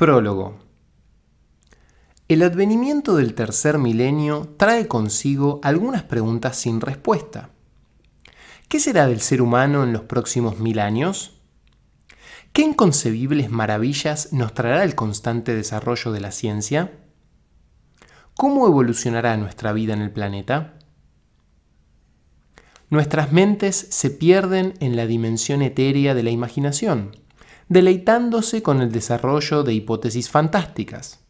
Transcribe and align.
Prólogo. 0.00 0.56
El 2.26 2.42
advenimiento 2.42 3.16
del 3.16 3.34
tercer 3.34 3.76
milenio 3.76 4.54
trae 4.56 4.88
consigo 4.88 5.60
algunas 5.62 6.04
preguntas 6.04 6.56
sin 6.56 6.80
respuesta. 6.80 7.50
¿Qué 8.70 8.80
será 8.80 9.06
del 9.08 9.20
ser 9.20 9.42
humano 9.42 9.84
en 9.84 9.92
los 9.92 10.04
próximos 10.04 10.58
mil 10.58 10.78
años? 10.78 11.42
¿Qué 12.54 12.62
inconcebibles 12.62 13.50
maravillas 13.50 14.32
nos 14.32 14.54
traerá 14.54 14.84
el 14.84 14.94
constante 14.94 15.54
desarrollo 15.54 16.12
de 16.12 16.20
la 16.20 16.30
ciencia? 16.30 16.92
¿Cómo 18.38 18.66
evolucionará 18.66 19.36
nuestra 19.36 19.74
vida 19.74 19.92
en 19.92 20.00
el 20.00 20.12
planeta? 20.12 20.78
Nuestras 22.88 23.32
mentes 23.32 23.76
se 23.90 24.08
pierden 24.08 24.72
en 24.80 24.96
la 24.96 25.06
dimensión 25.06 25.60
etérea 25.60 26.14
de 26.14 26.22
la 26.22 26.30
imaginación 26.30 27.20
deleitándose 27.70 28.64
con 28.64 28.82
el 28.82 28.90
desarrollo 28.90 29.62
de 29.62 29.72
hipótesis 29.72 30.28
fantásticas. 30.28 31.20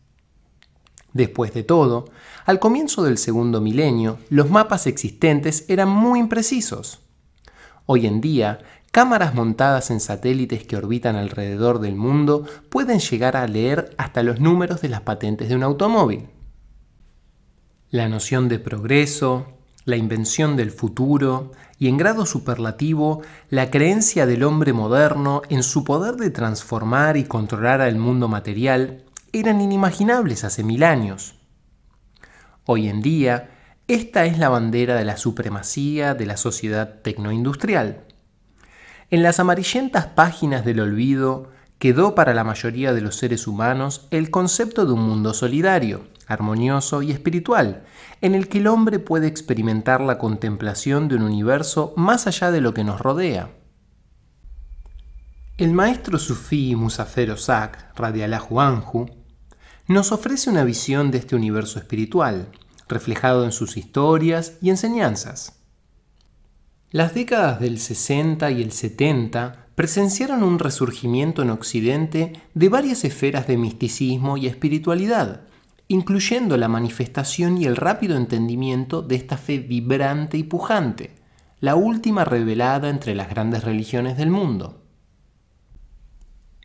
Después 1.12 1.52
de 1.52 1.64
todo, 1.64 2.06
al 2.46 2.58
comienzo 2.58 3.04
del 3.04 3.18
segundo 3.18 3.60
milenio, 3.60 4.18
los 4.30 4.48
mapas 4.48 4.86
existentes 4.86 5.66
eran 5.68 5.90
muy 5.90 6.18
imprecisos. 6.18 7.00
Hoy 7.84 8.06
en 8.06 8.22
día, 8.22 8.60
cámaras 8.90 9.34
montadas 9.34 9.90
en 9.90 10.00
satélites 10.00 10.64
que 10.64 10.76
orbitan 10.76 11.14
alrededor 11.14 11.78
del 11.78 11.94
mundo 11.94 12.46
pueden 12.70 13.00
llegar 13.00 13.36
a 13.36 13.46
leer 13.46 13.94
hasta 13.98 14.22
los 14.22 14.40
números 14.40 14.80
de 14.80 14.88
las 14.88 15.02
patentes 15.02 15.50
de 15.50 15.56
un 15.56 15.62
automóvil. 15.62 16.30
La 17.90 18.08
noción 18.08 18.48
de 18.48 18.58
progreso, 18.58 19.59
la 19.84 19.96
invención 19.96 20.56
del 20.56 20.70
futuro 20.70 21.52
y 21.78 21.88
en 21.88 21.96
grado 21.96 22.26
superlativo 22.26 23.22
la 23.48 23.70
creencia 23.70 24.26
del 24.26 24.42
hombre 24.42 24.72
moderno 24.72 25.42
en 25.48 25.62
su 25.62 25.84
poder 25.84 26.16
de 26.16 26.30
transformar 26.30 27.16
y 27.16 27.24
controlar 27.24 27.80
al 27.80 27.96
mundo 27.96 28.28
material 28.28 29.04
eran 29.32 29.60
inimaginables 29.60 30.44
hace 30.44 30.62
mil 30.62 30.82
años. 30.82 31.36
Hoy 32.66 32.88
en 32.88 33.00
día, 33.00 33.50
esta 33.88 34.24
es 34.26 34.38
la 34.38 34.48
bandera 34.48 34.96
de 34.96 35.04
la 35.04 35.16
supremacía 35.16 36.14
de 36.14 36.26
la 36.26 36.36
sociedad 36.36 37.00
tecnoindustrial. 37.02 38.04
En 39.10 39.22
las 39.22 39.40
amarillentas 39.40 40.06
páginas 40.06 40.64
del 40.64 40.80
olvido 40.80 41.50
quedó 41.78 42.14
para 42.14 42.34
la 42.34 42.44
mayoría 42.44 42.92
de 42.92 43.00
los 43.00 43.16
seres 43.16 43.46
humanos 43.46 44.06
el 44.10 44.30
concepto 44.30 44.86
de 44.86 44.92
un 44.92 45.00
mundo 45.00 45.34
solidario, 45.34 46.04
armonioso 46.26 47.02
y 47.02 47.10
espiritual, 47.10 47.82
en 48.20 48.34
el 48.34 48.48
que 48.48 48.58
el 48.58 48.66
hombre 48.66 48.98
puede 48.98 49.26
experimentar 49.26 50.00
la 50.00 50.18
contemplación 50.18 51.08
de 51.08 51.16
un 51.16 51.22
universo 51.22 51.94
más 51.96 52.26
allá 52.26 52.50
de 52.50 52.60
lo 52.60 52.74
que 52.74 52.84
nos 52.84 53.00
rodea. 53.00 53.50
El 55.56 55.72
maestro 55.72 56.18
sufí 56.18 56.74
Musafer 56.74 57.30
Osak, 57.30 57.94
Radiallahu 57.96 58.60
Anhu, 58.60 59.06
nos 59.86 60.12
ofrece 60.12 60.48
una 60.50 60.64
visión 60.64 61.10
de 61.10 61.18
este 61.18 61.36
universo 61.36 61.78
espiritual, 61.78 62.48
reflejado 62.88 63.44
en 63.44 63.52
sus 63.52 63.76
historias 63.76 64.54
y 64.60 64.70
enseñanzas. 64.70 65.60
Las 66.90 67.14
décadas 67.14 67.60
del 67.60 67.78
60 67.78 68.50
y 68.50 68.62
el 68.62 68.72
70 68.72 69.66
presenciaron 69.74 70.42
un 70.42 70.58
resurgimiento 70.58 71.42
en 71.42 71.50
Occidente 71.50 72.32
de 72.54 72.68
varias 72.68 73.04
esferas 73.04 73.46
de 73.46 73.56
misticismo 73.56 74.36
y 74.36 74.46
espiritualidad, 74.46 75.42
incluyendo 75.90 76.56
la 76.56 76.68
manifestación 76.68 77.60
y 77.60 77.64
el 77.64 77.74
rápido 77.74 78.16
entendimiento 78.16 79.02
de 79.02 79.16
esta 79.16 79.36
fe 79.36 79.58
vibrante 79.58 80.38
y 80.38 80.44
pujante, 80.44 81.16
la 81.58 81.74
última 81.74 82.24
revelada 82.24 82.88
entre 82.88 83.16
las 83.16 83.28
grandes 83.28 83.64
religiones 83.64 84.16
del 84.16 84.30
mundo. 84.30 84.84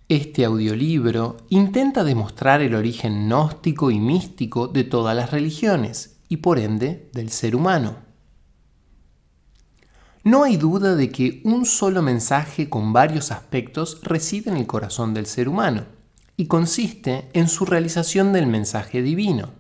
Este 0.10 0.46
audiolibro 0.46 1.38
intenta 1.50 2.04
demostrar 2.04 2.62
el 2.62 2.76
origen 2.76 3.26
gnóstico 3.26 3.90
y 3.90 4.00
místico 4.00 4.68
de 4.68 4.84
todas 4.84 5.16
las 5.16 5.32
religiones 5.32 6.20
y 6.30 6.38
por 6.38 6.60
ende 6.60 7.10
del 7.12 7.32
ser 7.32 7.56
humano. 7.56 7.96
No 10.24 10.44
hay 10.44 10.58
duda 10.58 10.96
de 10.96 11.10
que 11.10 11.42
un 11.46 11.66
solo 11.66 12.04
mensaje 12.04 12.70
con 12.70 12.94
varios 12.94 13.32
aspectos 13.32 14.02
reside 14.04 14.52
en 14.52 14.58
el 14.58 14.68
corazón 14.68 15.16
del 15.16 15.26
ser 15.26 15.50
humano 15.50 15.95
y 16.38 16.48
consiste 16.48 17.30
en 17.34 17.48
su 17.48 17.66
realización 17.66 18.34
del 18.34 18.48
mensaje 18.48 19.02
divino, 19.02 19.52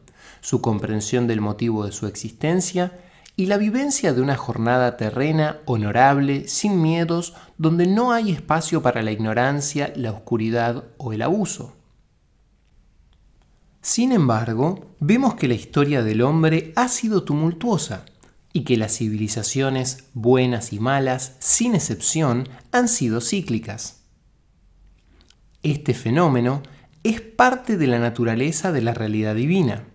su 0.41 0.62
comprensión 0.62 1.28
del 1.28 1.41
motivo 1.41 1.86
de 1.86 1.91
su 1.91 2.08
existencia 2.08 3.00
y 3.38 3.47
la 3.47 3.58
vivencia 3.58 4.13
de 4.13 4.22
una 4.22 4.38
jornada 4.38 4.97
terrena 4.97 5.59
honorable, 5.66 6.47
sin 6.47 6.81
miedos, 6.81 7.34
donde 7.58 7.86
no 7.86 8.12
hay 8.12 8.31
espacio 8.31 8.81
para 8.81 9.02
la 9.02 9.12
ignorancia, 9.12 9.91
la 9.96 10.12
oscuridad 10.12 10.86
o 10.97 11.12
el 11.12 11.22
abuso. 11.22 11.75
Sin 13.81 14.12
embargo, 14.12 14.96
vemos 15.00 15.36
que 15.36 15.47
la 15.47 15.53
historia 15.53 16.02
del 16.02 16.22
hombre 16.22 16.74
ha 16.75 16.88
sido 16.88 17.24
tumultuosa 17.24 18.06
y 18.52 18.63
que 18.63 18.78
las 18.78 18.97
civilizaciones, 18.97 20.06
buenas 20.13 20.72
y 20.72 20.80
malas, 20.80 21.36
sin 21.40 21.75
excepción, 21.75 22.47
han 22.72 22.88
sido 22.88 23.19
cíclicas. 23.19 24.04
Este 25.65 25.95
fenómeno 25.95 26.61
es 27.01 27.21
parte 27.21 27.75
de 27.75 27.87
la 27.87 27.97
naturaleza 27.97 28.71
de 28.71 28.83
la 28.83 28.93
realidad 28.93 29.33
divina. 29.33 29.87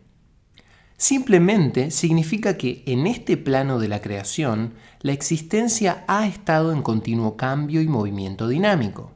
Simplemente 0.97 1.93
significa 1.93 2.57
que 2.57 2.83
en 2.87 3.07
este 3.07 3.37
plano 3.37 3.79
de 3.79 3.87
la 3.87 4.01
creación, 4.03 4.75
la 5.01 5.13
existencia 5.13 6.05
ha 6.09 6.27
estado 6.27 6.73
en 6.73 6.83
continuo 6.83 7.37
cambio 7.37 7.81
y 7.83 7.87
movimiento 7.87 8.49
dinámico. 8.49 9.13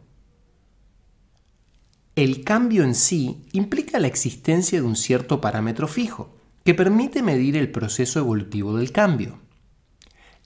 El 2.15 2.45
cambio 2.45 2.85
en 2.85 2.95
sí 2.95 3.49
implica 3.51 3.99
la 3.99 4.07
existencia 4.07 4.81
de 4.81 4.87
un 4.87 4.95
cierto 4.95 5.41
parámetro 5.41 5.89
fijo, 5.89 6.37
que 6.63 6.73
permite 6.73 7.25
medir 7.25 7.57
el 7.57 7.73
proceso 7.73 8.21
evolutivo 8.21 8.77
del 8.77 8.93
cambio. 8.93 9.41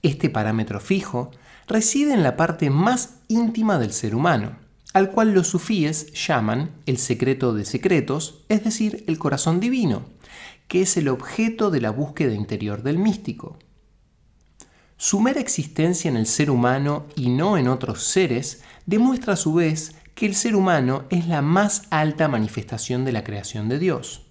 Este 0.01 0.31
parámetro 0.31 0.79
fijo 0.79 1.29
reside 1.67 2.15
en 2.15 2.23
la 2.23 2.35
parte 2.35 2.71
más 2.71 3.19
íntima 3.27 3.77
del 3.77 3.93
ser 3.93 4.15
humano, 4.15 4.57
al 4.93 5.11
cual 5.11 5.33
los 5.33 5.47
sufíes 5.47 6.11
llaman 6.13 6.71
el 6.85 6.97
secreto 6.97 7.53
de 7.53 7.65
secretos, 7.65 8.43
es 8.49 8.63
decir, 8.63 9.03
el 9.07 9.19
corazón 9.19 9.59
divino, 9.59 10.03
que 10.67 10.81
es 10.81 10.97
el 10.97 11.09
objeto 11.09 11.71
de 11.71 11.81
la 11.81 11.91
búsqueda 11.91 12.33
interior 12.33 12.83
del 12.83 12.97
místico. 12.97 13.57
Su 14.97 15.21
mera 15.21 15.39
existencia 15.39 16.09
en 16.09 16.17
el 16.17 16.25
ser 16.25 16.51
humano 16.51 17.05
y 17.15 17.29
no 17.29 17.57
en 17.57 17.67
otros 17.67 18.03
seres 18.03 18.63
demuestra 18.85 19.33
a 19.33 19.37
su 19.37 19.53
vez 19.53 19.95
que 20.13 20.25
el 20.25 20.35
ser 20.35 20.55
humano 20.55 21.05
es 21.09 21.27
la 21.27 21.41
más 21.41 21.83
alta 21.89 22.27
manifestación 22.27 23.05
de 23.05 23.13
la 23.13 23.23
creación 23.23 23.69
de 23.69 23.79
Dios. 23.79 24.25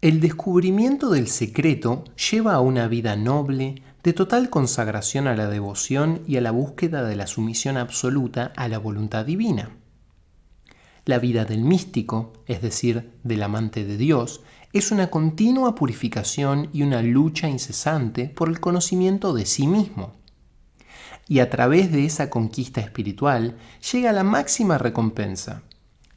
El 0.00 0.20
descubrimiento 0.20 1.10
del 1.10 1.28
secreto 1.28 2.04
lleva 2.30 2.54
a 2.54 2.60
una 2.60 2.88
vida 2.88 3.16
noble, 3.16 3.82
de 4.08 4.14
total 4.14 4.48
consagración 4.48 5.26
a 5.26 5.36
la 5.36 5.48
devoción 5.48 6.22
y 6.26 6.38
a 6.38 6.40
la 6.40 6.50
búsqueda 6.50 7.02
de 7.02 7.14
la 7.14 7.26
sumisión 7.26 7.76
absoluta 7.76 8.54
a 8.56 8.66
la 8.66 8.78
voluntad 8.78 9.26
divina. 9.26 9.76
La 11.04 11.18
vida 11.18 11.44
del 11.44 11.60
místico, 11.60 12.32
es 12.46 12.62
decir, 12.62 13.10
del 13.22 13.42
amante 13.42 13.84
de 13.84 13.98
Dios, 13.98 14.40
es 14.72 14.92
una 14.92 15.10
continua 15.10 15.74
purificación 15.74 16.70
y 16.72 16.84
una 16.84 17.02
lucha 17.02 17.50
incesante 17.50 18.30
por 18.30 18.48
el 18.48 18.60
conocimiento 18.60 19.34
de 19.34 19.44
sí 19.44 19.66
mismo. 19.66 20.14
Y 21.28 21.40
a 21.40 21.50
través 21.50 21.92
de 21.92 22.06
esa 22.06 22.30
conquista 22.30 22.80
espiritual 22.80 23.58
llega 23.92 24.12
la 24.12 24.24
máxima 24.24 24.78
recompensa, 24.78 25.64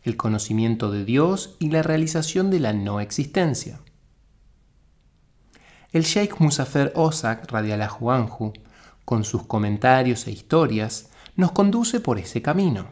el 0.04 0.16
conocimiento 0.16 0.92
de 0.92 1.04
Dios 1.04 1.58
y 1.60 1.72
la 1.72 1.84
realización 1.84 2.52
de 2.52 2.62
la 2.62 2.72
no 2.72 3.02
existencia. 3.02 3.82
El 5.92 6.04
Sheikh 6.04 6.40
Musafer 6.40 6.94
Osak, 6.96 7.52
Radiallahu 7.52 8.12
Anhu, 8.12 8.54
con 9.04 9.26
sus 9.26 9.44
comentarios 9.44 10.26
e 10.26 10.32
historias, 10.32 11.10
nos 11.36 11.52
conduce 11.52 12.00
por 12.00 12.18
ese 12.18 12.42
camino. 12.42 12.88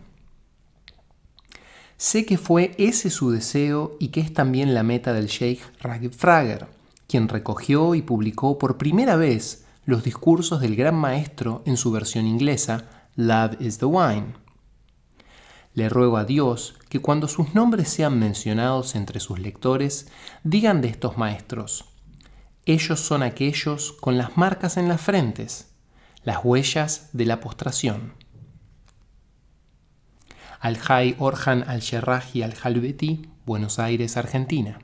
Sé 1.95 2.25
que 2.25 2.37
fue 2.37 2.75
ese 2.77 3.09
su 3.09 3.31
deseo 3.31 3.95
y 4.01 4.09
que 4.09 4.19
es 4.19 4.33
también 4.33 4.73
la 4.73 4.83
meta 4.83 5.13
del 5.13 5.27
Sheikh 5.27 5.61
Ragib 5.81 6.13
Frager, 6.13 6.67
quien 7.07 7.29
recogió 7.29 7.95
y 7.95 8.01
publicó 8.01 8.57
por 8.57 8.77
primera 8.77 9.15
vez 9.15 9.65
los 9.85 10.03
discursos 10.03 10.59
del 10.59 10.75
gran 10.75 10.95
maestro 10.95 11.63
en 11.65 11.77
su 11.77 11.91
versión 11.91 12.27
inglesa, 12.27 12.85
Love 13.15 13.61
is 13.61 13.77
the 13.77 13.85
Wine. 13.85 14.33
Le 15.73 15.87
ruego 15.87 16.17
a 16.17 16.25
Dios 16.25 16.75
que 16.89 16.99
cuando 16.99 17.29
sus 17.29 17.55
nombres 17.55 17.87
sean 17.87 18.19
mencionados 18.19 18.95
entre 18.95 19.21
sus 19.21 19.39
lectores, 19.39 20.09
digan 20.43 20.81
de 20.81 20.89
estos 20.89 21.17
maestros, 21.17 21.88
ellos 22.73 22.99
son 22.99 23.23
aquellos 23.23 23.93
con 23.93 24.17
las 24.19 24.37
marcas 24.37 24.77
en 24.77 24.87
las 24.87 25.01
frentes, 25.01 25.71
las 26.23 26.43
huellas 26.43 27.09
de 27.13 27.25
la 27.25 27.39
postración. 27.39 28.13
Al-Jai 30.59 31.15
Orhan 31.17 31.63
al-Sherraji 31.67 32.43
al-Halbeti, 32.43 33.27
Buenos 33.45 33.79
Aires, 33.79 34.17
Argentina. 34.17 34.79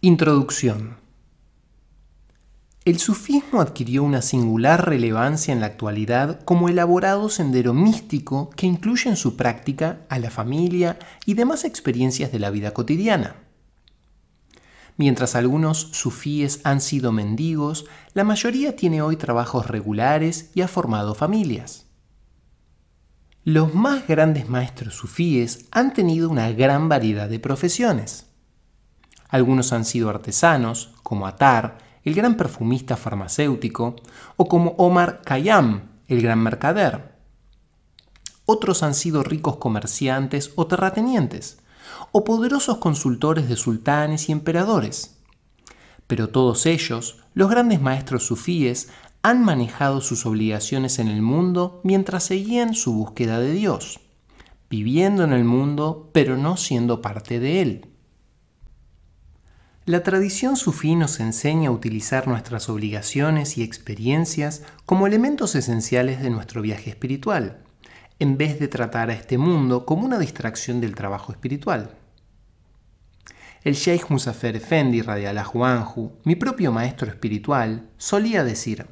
Introducción. 0.00 1.07
El 2.88 2.98
sufismo 2.98 3.60
adquirió 3.60 4.02
una 4.02 4.22
singular 4.22 4.88
relevancia 4.88 5.52
en 5.52 5.60
la 5.60 5.66
actualidad 5.66 6.40
como 6.46 6.70
elaborado 6.70 7.28
sendero 7.28 7.74
místico 7.74 8.48
que 8.56 8.64
incluye 8.64 9.10
en 9.10 9.16
su 9.16 9.36
práctica 9.36 10.06
a 10.08 10.18
la 10.18 10.30
familia 10.30 10.98
y 11.26 11.34
demás 11.34 11.66
experiencias 11.66 12.32
de 12.32 12.38
la 12.38 12.48
vida 12.48 12.72
cotidiana. 12.72 13.36
Mientras 14.96 15.34
algunos 15.34 15.90
sufíes 15.92 16.62
han 16.64 16.80
sido 16.80 17.12
mendigos, 17.12 17.84
la 18.14 18.24
mayoría 18.24 18.74
tiene 18.74 19.02
hoy 19.02 19.16
trabajos 19.16 19.66
regulares 19.66 20.50
y 20.54 20.62
ha 20.62 20.66
formado 20.66 21.14
familias. 21.14 21.84
Los 23.44 23.74
más 23.74 24.08
grandes 24.08 24.48
maestros 24.48 24.94
sufíes 24.94 25.66
han 25.72 25.92
tenido 25.92 26.30
una 26.30 26.50
gran 26.52 26.88
variedad 26.88 27.28
de 27.28 27.38
profesiones. 27.38 28.28
Algunos 29.28 29.74
han 29.74 29.84
sido 29.84 30.08
artesanos, 30.08 30.94
como 31.02 31.26
Atar, 31.26 31.86
el 32.08 32.14
gran 32.14 32.36
perfumista 32.36 32.96
farmacéutico, 32.96 33.96
o 34.36 34.48
como 34.48 34.70
Omar 34.78 35.20
Khayyam, 35.24 35.82
el 36.08 36.22
gran 36.22 36.40
mercader. 36.40 37.14
Otros 38.46 38.82
han 38.82 38.94
sido 38.94 39.22
ricos 39.22 39.58
comerciantes 39.58 40.52
o 40.56 40.66
terratenientes, 40.66 41.58
o 42.10 42.24
poderosos 42.24 42.78
consultores 42.78 43.48
de 43.48 43.56
sultanes 43.56 44.28
y 44.28 44.32
emperadores. 44.32 45.18
Pero 46.06 46.30
todos 46.30 46.64
ellos, 46.64 47.18
los 47.34 47.50
grandes 47.50 47.82
maestros 47.82 48.24
sufíes, 48.24 48.88
han 49.22 49.44
manejado 49.44 50.00
sus 50.00 50.24
obligaciones 50.24 50.98
en 50.98 51.08
el 51.08 51.20
mundo 51.20 51.82
mientras 51.84 52.24
seguían 52.24 52.72
su 52.72 52.94
búsqueda 52.94 53.38
de 53.38 53.52
Dios, 53.52 54.00
viviendo 54.70 55.24
en 55.24 55.34
el 55.34 55.44
mundo 55.44 56.08
pero 56.14 56.38
no 56.38 56.56
siendo 56.56 57.02
parte 57.02 57.38
de 57.38 57.60
él. 57.60 57.87
La 59.88 60.02
tradición 60.02 60.56
sufí 60.56 60.96
nos 60.96 61.18
enseña 61.18 61.70
a 61.70 61.72
utilizar 61.72 62.28
nuestras 62.28 62.68
obligaciones 62.68 63.56
y 63.56 63.62
experiencias 63.62 64.62
como 64.84 65.06
elementos 65.06 65.54
esenciales 65.54 66.20
de 66.20 66.28
nuestro 66.28 66.60
viaje 66.60 66.90
espiritual, 66.90 67.64
en 68.18 68.36
vez 68.36 68.60
de 68.60 68.68
tratar 68.68 69.08
a 69.08 69.14
este 69.14 69.38
mundo 69.38 69.86
como 69.86 70.04
una 70.04 70.18
distracción 70.18 70.82
del 70.82 70.94
trabajo 70.94 71.32
espiritual. 71.32 71.92
El 73.64 73.76
Sheikh 73.76 74.10
Musafer 74.10 74.56
Effendi 74.56 75.00
Radiallahu 75.00 75.64
Anhu, 75.64 76.12
mi 76.22 76.36
propio 76.36 76.70
maestro 76.70 77.08
espiritual, 77.08 77.88
solía 77.96 78.44
decir: 78.44 78.88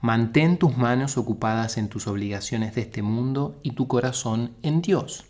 Mantén 0.00 0.56
tus 0.56 0.74
manos 0.74 1.18
ocupadas 1.18 1.76
en 1.76 1.90
tus 1.90 2.06
obligaciones 2.06 2.74
de 2.74 2.80
este 2.80 3.02
mundo 3.02 3.60
y 3.62 3.72
tu 3.72 3.88
corazón 3.88 4.56
en 4.62 4.80
Dios. 4.80 5.26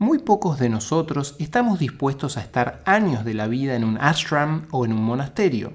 Muy 0.00 0.18
pocos 0.18 0.60
de 0.60 0.68
nosotros 0.68 1.34
estamos 1.40 1.80
dispuestos 1.80 2.36
a 2.36 2.40
estar 2.40 2.82
años 2.86 3.24
de 3.24 3.34
la 3.34 3.48
vida 3.48 3.74
en 3.74 3.82
un 3.82 3.98
ashram 3.98 4.66
o 4.70 4.84
en 4.84 4.92
un 4.92 5.02
monasterio. 5.02 5.72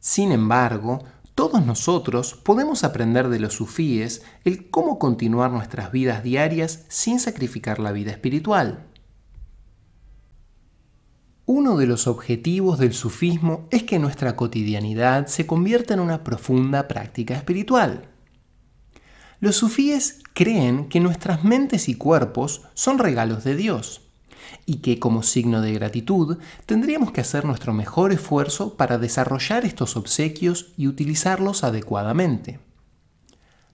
Sin 0.00 0.32
embargo, 0.32 1.02
todos 1.34 1.64
nosotros 1.64 2.34
podemos 2.34 2.84
aprender 2.84 3.28
de 3.30 3.40
los 3.40 3.54
sufíes 3.54 4.22
el 4.44 4.68
cómo 4.68 4.98
continuar 4.98 5.50
nuestras 5.50 5.92
vidas 5.92 6.22
diarias 6.22 6.84
sin 6.88 7.18
sacrificar 7.18 7.78
la 7.78 7.92
vida 7.92 8.10
espiritual. 8.10 8.84
Uno 11.46 11.78
de 11.78 11.86
los 11.86 12.06
objetivos 12.06 12.78
del 12.78 12.92
sufismo 12.92 13.66
es 13.70 13.82
que 13.84 13.98
nuestra 13.98 14.36
cotidianidad 14.36 15.26
se 15.26 15.46
convierta 15.46 15.94
en 15.94 16.00
una 16.00 16.22
profunda 16.22 16.86
práctica 16.86 17.34
espiritual. 17.34 18.13
Los 19.44 19.56
sufíes 19.56 20.22
creen 20.32 20.88
que 20.88 21.00
nuestras 21.00 21.44
mentes 21.44 21.90
y 21.90 21.96
cuerpos 21.96 22.62
son 22.72 22.98
regalos 22.98 23.44
de 23.44 23.54
Dios 23.54 24.00
y 24.64 24.76
que 24.76 24.98
como 24.98 25.22
signo 25.22 25.60
de 25.60 25.74
gratitud 25.74 26.38
tendríamos 26.64 27.12
que 27.12 27.20
hacer 27.20 27.44
nuestro 27.44 27.74
mejor 27.74 28.10
esfuerzo 28.14 28.78
para 28.78 28.96
desarrollar 28.96 29.66
estos 29.66 29.98
obsequios 29.98 30.72
y 30.78 30.88
utilizarlos 30.88 31.62
adecuadamente. 31.62 32.58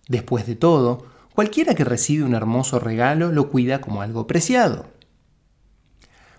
Después 0.09 0.45
de 0.49 0.57
todo, 0.57 1.07
cualquiera 1.37 1.77
que 1.77 1.85
recibe 1.85 2.25
un 2.25 2.35
hermoso 2.35 2.81
regalo 2.81 3.31
lo 3.31 3.49
cuida 3.49 3.81
como 3.81 4.03
algo 4.03 4.27
preciado. 4.27 4.89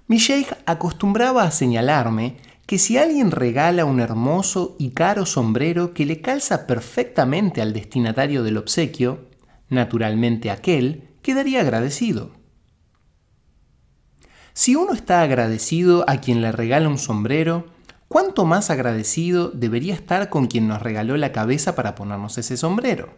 Mi 0.07 0.17
sheikh 0.17 0.57
acostumbraba 0.65 1.43
a 1.43 1.51
señalarme 1.51 2.35
que 2.71 2.79
si 2.79 2.97
alguien 2.97 3.31
regala 3.31 3.83
un 3.83 3.99
hermoso 3.99 4.77
y 4.79 4.91
caro 4.91 5.25
sombrero 5.25 5.93
que 5.93 6.05
le 6.05 6.21
calza 6.21 6.67
perfectamente 6.67 7.61
al 7.61 7.73
destinatario 7.73 8.43
del 8.43 8.55
obsequio, 8.55 9.27
naturalmente 9.67 10.49
aquel 10.49 11.09
quedaría 11.21 11.59
agradecido. 11.59 12.31
Si 14.53 14.77
uno 14.77 14.93
está 14.93 15.21
agradecido 15.21 16.05
a 16.09 16.21
quien 16.21 16.39
le 16.41 16.53
regala 16.53 16.87
un 16.87 16.97
sombrero, 16.97 17.65
¿cuánto 18.07 18.45
más 18.45 18.69
agradecido 18.69 19.49
debería 19.49 19.93
estar 19.93 20.29
con 20.29 20.47
quien 20.47 20.69
nos 20.69 20.81
regaló 20.81 21.17
la 21.17 21.33
cabeza 21.33 21.75
para 21.75 21.93
ponernos 21.93 22.37
ese 22.37 22.55
sombrero? 22.55 23.17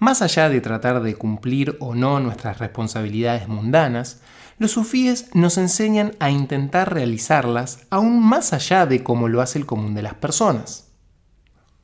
Más 0.00 0.20
allá 0.20 0.48
de 0.48 0.60
tratar 0.60 1.00
de 1.00 1.14
cumplir 1.14 1.76
o 1.78 1.94
no 1.94 2.18
nuestras 2.18 2.58
responsabilidades 2.58 3.46
mundanas, 3.46 4.20
los 4.62 4.70
sufíes 4.70 5.28
nos 5.34 5.58
enseñan 5.58 6.14
a 6.20 6.30
intentar 6.30 6.94
realizarlas 6.94 7.80
aún 7.90 8.22
más 8.22 8.52
allá 8.52 8.86
de 8.86 9.02
cómo 9.02 9.28
lo 9.28 9.42
hace 9.42 9.58
el 9.58 9.66
común 9.66 9.94
de 9.94 10.02
las 10.02 10.14
personas. 10.14 10.92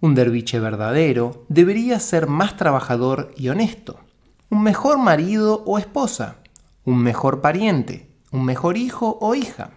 Un 0.01 0.15
derviche 0.15 0.61
verdadero 0.61 1.45
debería 1.49 1.99
ser 1.99 2.29
más 2.29 2.57
trabajador 2.57 3.33
y 3.37 3.49
honesto, 3.49 3.99
un 4.49 4.63
mejor 4.63 4.99
marido 4.99 5.65
o 5.67 5.79
esposa, 5.79 6.37
un 6.85 7.03
mejor 7.03 7.41
pariente, 7.41 8.17
un 8.31 8.45
mejor 8.45 8.77
hijo 8.77 9.19
o 9.21 9.35
hija. 9.35 9.73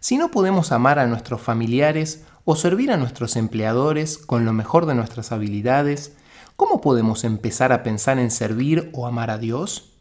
Si 0.00 0.18
no 0.18 0.32
podemos 0.32 0.72
amar 0.72 0.98
a 0.98 1.06
nuestros 1.06 1.40
familiares 1.40 2.24
o 2.44 2.56
servir 2.56 2.90
a 2.90 2.96
nuestros 2.96 3.36
empleadores 3.36 4.18
con 4.18 4.44
lo 4.44 4.52
mejor 4.52 4.86
de 4.86 4.96
nuestras 4.96 5.30
habilidades, 5.30 6.16
¿cómo 6.56 6.80
podemos 6.80 7.22
empezar 7.22 7.72
a 7.72 7.84
pensar 7.84 8.18
en 8.18 8.32
servir 8.32 8.90
o 8.92 9.06
amar 9.06 9.30
a 9.30 9.38
Dios? 9.38 9.91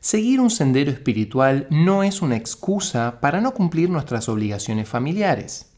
Seguir 0.00 0.40
un 0.40 0.50
sendero 0.50 0.90
espiritual 0.90 1.66
no 1.70 2.02
es 2.02 2.22
una 2.22 2.36
excusa 2.36 3.20
para 3.20 3.40
no 3.40 3.52
cumplir 3.52 3.90
nuestras 3.90 4.28
obligaciones 4.28 4.88
familiares. 4.88 5.72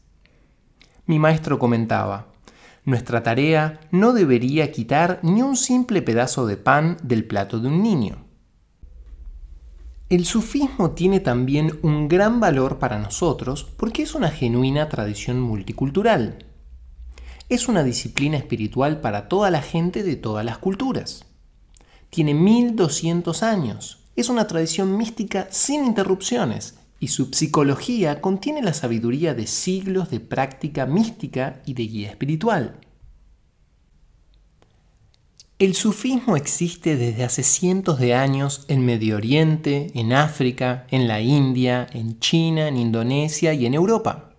Mi 1.05 1.19
maestro 1.19 1.57
comentaba, 1.57 2.27
nuestra 2.85 3.23
tarea 3.23 3.79
no 3.91 4.13
debería 4.13 4.71
quitar 4.71 5.19
ni 5.23 5.41
un 5.41 5.55
simple 5.55 6.01
pedazo 6.01 6.45
de 6.45 6.57
pan 6.57 6.97
del 7.03 7.25
plato 7.25 7.59
de 7.59 7.67
un 7.67 7.81
niño. 7.81 8.25
El 10.09 10.25
sufismo 10.25 10.91
tiene 10.91 11.19
también 11.19 11.79
un 11.83 12.07
gran 12.07 12.39
valor 12.39 12.79
para 12.79 12.99
nosotros 12.99 13.63
porque 13.63 14.03
es 14.03 14.15
una 14.15 14.29
genuina 14.29 14.89
tradición 14.89 15.39
multicultural 15.39 16.45
es 17.49 17.67
una 17.67 17.83
disciplina 17.83 18.37
espiritual 18.37 19.01
para 19.01 19.27
toda 19.27 19.49
la 19.49 19.63
gente 19.63 20.03
de 20.03 20.15
todas 20.15 20.45
las 20.45 20.59
culturas. 20.59 21.25
Tiene 22.11 22.35
1200 22.35 23.41
años, 23.41 23.98
es 24.19 24.29
una 24.29 24.47
tradición 24.47 24.97
mística 24.97 25.47
sin 25.51 25.85
interrupciones 25.85 26.75
y 26.99 27.07
su 27.07 27.31
psicología 27.31 28.21
contiene 28.21 28.61
la 28.61 28.73
sabiduría 28.73 29.33
de 29.33 29.47
siglos 29.47 30.09
de 30.09 30.19
práctica 30.19 30.85
mística 30.85 31.61
y 31.65 31.73
de 31.73 31.83
guía 31.83 32.09
espiritual. 32.09 32.79
El 35.57 35.75
sufismo 35.75 36.37
existe 36.37 36.95
desde 36.95 37.23
hace 37.23 37.43
cientos 37.43 37.99
de 37.99 38.13
años 38.13 38.65
en 38.67 38.85
Medio 38.85 39.17
Oriente, 39.17 39.91
en 39.93 40.13
África, 40.13 40.87
en 40.89 41.07
la 41.07 41.19
India, 41.21 41.87
en 41.91 42.19
China, 42.19 42.67
en 42.67 42.77
Indonesia 42.77 43.53
y 43.53 43.65
en 43.65 43.73
Europa 43.73 44.29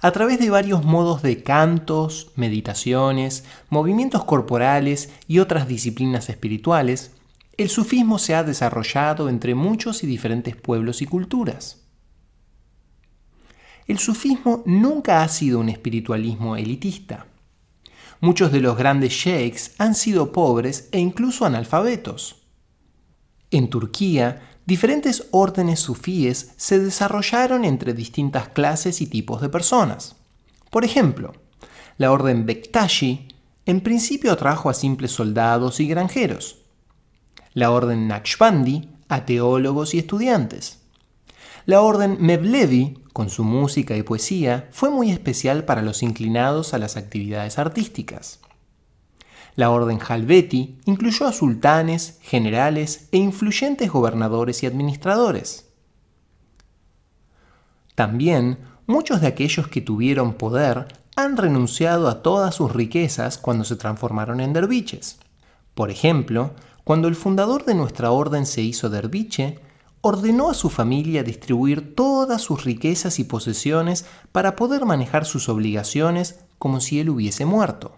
a 0.00 0.12
través 0.12 0.38
de 0.38 0.50
varios 0.50 0.84
modos 0.84 1.22
de 1.22 1.42
cantos, 1.42 2.30
meditaciones, 2.36 3.44
movimientos 3.68 4.24
corporales 4.24 5.10
y 5.26 5.40
otras 5.40 5.66
disciplinas 5.66 6.28
espirituales, 6.28 7.12
el 7.58 7.68
sufismo 7.68 8.20
se 8.20 8.36
ha 8.36 8.44
desarrollado 8.44 9.28
entre 9.28 9.56
muchos 9.56 10.04
y 10.04 10.06
diferentes 10.06 10.54
pueblos 10.54 11.02
y 11.02 11.06
culturas. 11.06 11.82
El 13.88 13.98
sufismo 13.98 14.62
nunca 14.64 15.22
ha 15.22 15.28
sido 15.28 15.58
un 15.58 15.68
espiritualismo 15.68 16.56
elitista. 16.56 17.26
Muchos 18.20 18.52
de 18.52 18.60
los 18.60 18.76
grandes 18.78 19.12
sheikhs 19.12 19.72
han 19.78 19.96
sido 19.96 20.30
pobres 20.30 20.88
e 20.92 21.00
incluso 21.00 21.44
analfabetos. 21.46 22.36
En 23.50 23.70
Turquía, 23.70 24.40
diferentes 24.64 25.26
órdenes 25.32 25.80
sufíes 25.80 26.52
se 26.56 26.78
desarrollaron 26.78 27.64
entre 27.64 27.92
distintas 27.92 28.48
clases 28.50 29.00
y 29.00 29.06
tipos 29.06 29.40
de 29.40 29.48
personas. 29.48 30.14
Por 30.70 30.84
ejemplo, 30.84 31.32
la 31.96 32.12
orden 32.12 32.46
Bektashi 32.46 33.28
en 33.66 33.80
principio 33.80 34.30
atrajo 34.30 34.70
a 34.70 34.74
simples 34.74 35.10
soldados 35.10 35.80
y 35.80 35.88
granjeros. 35.88 36.57
La 37.54 37.70
orden 37.70 38.08
Naqshbandi 38.08 38.88
a 39.08 39.24
teólogos 39.24 39.94
y 39.94 39.98
estudiantes. 39.98 40.80
La 41.66 41.82
orden 41.82 42.16
Mevlevi, 42.20 42.98
con 43.12 43.30
su 43.30 43.44
música 43.44 43.96
y 43.96 44.02
poesía, 44.02 44.68
fue 44.72 44.90
muy 44.90 45.10
especial 45.10 45.64
para 45.64 45.82
los 45.82 46.02
inclinados 46.02 46.72
a 46.72 46.78
las 46.78 46.96
actividades 46.96 47.58
artísticas. 47.58 48.40
La 49.54 49.70
orden 49.70 49.98
Halveti 50.06 50.78
incluyó 50.84 51.26
a 51.26 51.32
sultanes, 51.32 52.18
generales 52.22 53.08
e 53.10 53.18
influyentes 53.18 53.90
gobernadores 53.90 54.62
y 54.62 54.66
administradores. 54.66 55.66
También 57.94 58.58
muchos 58.86 59.20
de 59.20 59.26
aquellos 59.26 59.66
que 59.66 59.80
tuvieron 59.80 60.34
poder 60.34 60.86
han 61.16 61.36
renunciado 61.36 62.08
a 62.08 62.22
todas 62.22 62.54
sus 62.54 62.72
riquezas 62.72 63.36
cuando 63.36 63.64
se 63.64 63.74
transformaron 63.74 64.40
en 64.40 64.52
derviches. 64.52 65.18
Por 65.74 65.90
ejemplo, 65.90 66.52
cuando 66.88 67.08
el 67.08 67.16
fundador 67.16 67.66
de 67.66 67.74
nuestra 67.74 68.12
orden 68.12 68.46
se 68.46 68.62
hizo 68.62 68.88
derviche, 68.88 69.58
ordenó 70.00 70.48
a 70.48 70.54
su 70.54 70.70
familia 70.70 71.22
distribuir 71.22 71.94
todas 71.94 72.40
sus 72.40 72.64
riquezas 72.64 73.18
y 73.18 73.24
posesiones 73.24 74.06
para 74.32 74.56
poder 74.56 74.86
manejar 74.86 75.26
sus 75.26 75.50
obligaciones 75.50 76.46
como 76.56 76.80
si 76.80 76.98
él 76.98 77.10
hubiese 77.10 77.44
muerto. 77.44 77.94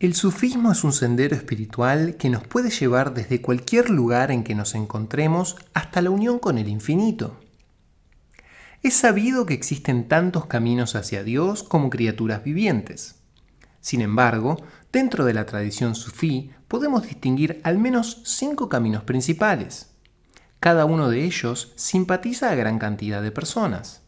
El 0.00 0.16
sufismo 0.16 0.72
es 0.72 0.82
un 0.82 0.92
sendero 0.92 1.36
espiritual 1.36 2.16
que 2.16 2.28
nos 2.28 2.44
puede 2.44 2.70
llevar 2.70 3.14
desde 3.14 3.40
cualquier 3.40 3.88
lugar 3.88 4.32
en 4.32 4.42
que 4.42 4.56
nos 4.56 4.74
encontremos 4.74 5.54
hasta 5.74 6.02
la 6.02 6.10
unión 6.10 6.40
con 6.40 6.58
el 6.58 6.66
infinito. 6.66 7.36
Es 8.82 8.94
sabido 8.94 9.46
que 9.46 9.54
existen 9.54 10.08
tantos 10.08 10.46
caminos 10.46 10.96
hacia 10.96 11.22
Dios 11.22 11.62
como 11.62 11.88
criaturas 11.88 12.42
vivientes. 12.42 13.14
Sin 13.80 14.00
embargo, 14.00 14.56
dentro 14.96 15.26
de 15.26 15.34
la 15.34 15.44
tradición 15.44 15.94
sufí 15.94 16.52
podemos 16.68 17.02
distinguir 17.02 17.60
al 17.64 17.76
menos 17.76 18.22
cinco 18.24 18.70
caminos 18.70 19.02
principales. 19.02 19.90
Cada 20.58 20.86
uno 20.86 21.10
de 21.10 21.24
ellos 21.24 21.74
simpatiza 21.76 22.50
a 22.50 22.54
gran 22.54 22.78
cantidad 22.78 23.20
de 23.20 23.30
personas. 23.30 24.00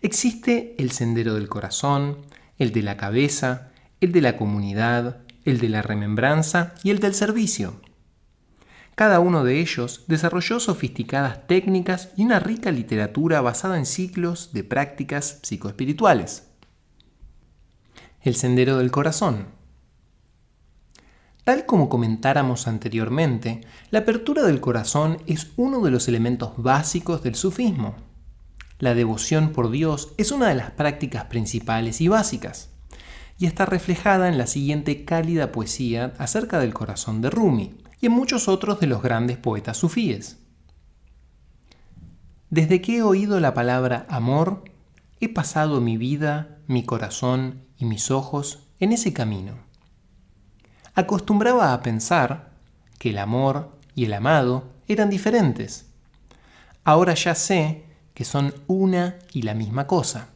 Existe 0.00 0.76
el 0.78 0.92
sendero 0.92 1.34
del 1.34 1.48
corazón, 1.48 2.18
el 2.56 2.70
de 2.70 2.82
la 2.82 2.96
cabeza, 2.96 3.72
el 4.00 4.12
de 4.12 4.20
la 4.20 4.36
comunidad, 4.36 5.22
el 5.44 5.58
de 5.58 5.70
la 5.70 5.82
remembranza 5.82 6.76
y 6.84 6.90
el 6.90 7.00
del 7.00 7.14
servicio. 7.14 7.80
Cada 8.94 9.18
uno 9.18 9.42
de 9.42 9.58
ellos 9.58 10.04
desarrolló 10.06 10.60
sofisticadas 10.60 11.48
técnicas 11.48 12.10
y 12.16 12.24
una 12.26 12.38
rica 12.38 12.70
literatura 12.70 13.40
basada 13.40 13.76
en 13.76 13.86
ciclos 13.86 14.52
de 14.52 14.62
prácticas 14.62 15.40
psicoespirituales. 15.42 16.49
El 18.22 18.34
sendero 18.34 18.76
del 18.76 18.90
corazón. 18.90 19.46
Tal 21.44 21.64
como 21.64 21.88
comentáramos 21.88 22.68
anteriormente, 22.68 23.62
la 23.90 24.00
apertura 24.00 24.42
del 24.42 24.60
corazón 24.60 25.22
es 25.26 25.52
uno 25.56 25.80
de 25.80 25.90
los 25.90 26.06
elementos 26.06 26.52
básicos 26.58 27.22
del 27.22 27.34
sufismo. 27.34 27.94
La 28.78 28.94
devoción 28.94 29.52
por 29.52 29.70
Dios 29.70 30.12
es 30.18 30.32
una 30.32 30.48
de 30.48 30.54
las 30.54 30.70
prácticas 30.70 31.24
principales 31.24 32.02
y 32.02 32.08
básicas 32.08 32.68
y 33.38 33.46
está 33.46 33.64
reflejada 33.64 34.28
en 34.28 34.36
la 34.36 34.46
siguiente 34.46 35.06
cálida 35.06 35.50
poesía 35.50 36.12
acerca 36.18 36.58
del 36.58 36.74
corazón 36.74 37.22
de 37.22 37.30
Rumi 37.30 37.74
y 38.02 38.06
en 38.06 38.12
muchos 38.12 38.48
otros 38.48 38.80
de 38.80 38.86
los 38.86 39.00
grandes 39.00 39.38
poetas 39.38 39.78
sufíes. 39.78 40.36
Desde 42.50 42.82
que 42.82 42.98
he 42.98 43.02
oído 43.02 43.40
la 43.40 43.54
palabra 43.54 44.04
amor, 44.10 44.64
he 45.20 45.30
pasado 45.30 45.80
mi 45.80 45.96
vida, 45.96 46.58
mi 46.66 46.84
corazón 46.84 47.69
y 47.80 47.86
mis 47.86 48.12
ojos 48.12 48.68
en 48.78 48.92
ese 48.92 49.12
camino. 49.12 49.54
Acostumbraba 50.94 51.72
a 51.72 51.82
pensar 51.82 52.52
que 52.98 53.10
el 53.10 53.18
amor 53.18 53.76
y 53.94 54.04
el 54.04 54.12
amado 54.12 54.70
eran 54.86 55.10
diferentes. 55.10 55.86
Ahora 56.84 57.14
ya 57.14 57.34
sé 57.34 57.84
que 58.14 58.24
son 58.24 58.54
una 58.66 59.18
y 59.32 59.42
la 59.42 59.54
misma 59.54 59.86
cosa. 59.86 60.28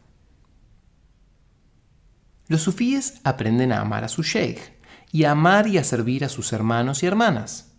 Los 2.48 2.62
sufíes 2.62 3.20
aprenden 3.24 3.72
a 3.72 3.80
amar 3.80 4.04
a 4.04 4.08
su 4.08 4.22
sheikh 4.22 4.72
y 5.12 5.24
a 5.24 5.32
amar 5.32 5.66
y 5.68 5.78
a 5.78 5.84
servir 5.84 6.24
a 6.24 6.28
sus 6.28 6.52
hermanos 6.52 7.02
y 7.02 7.06
hermanas. 7.06 7.72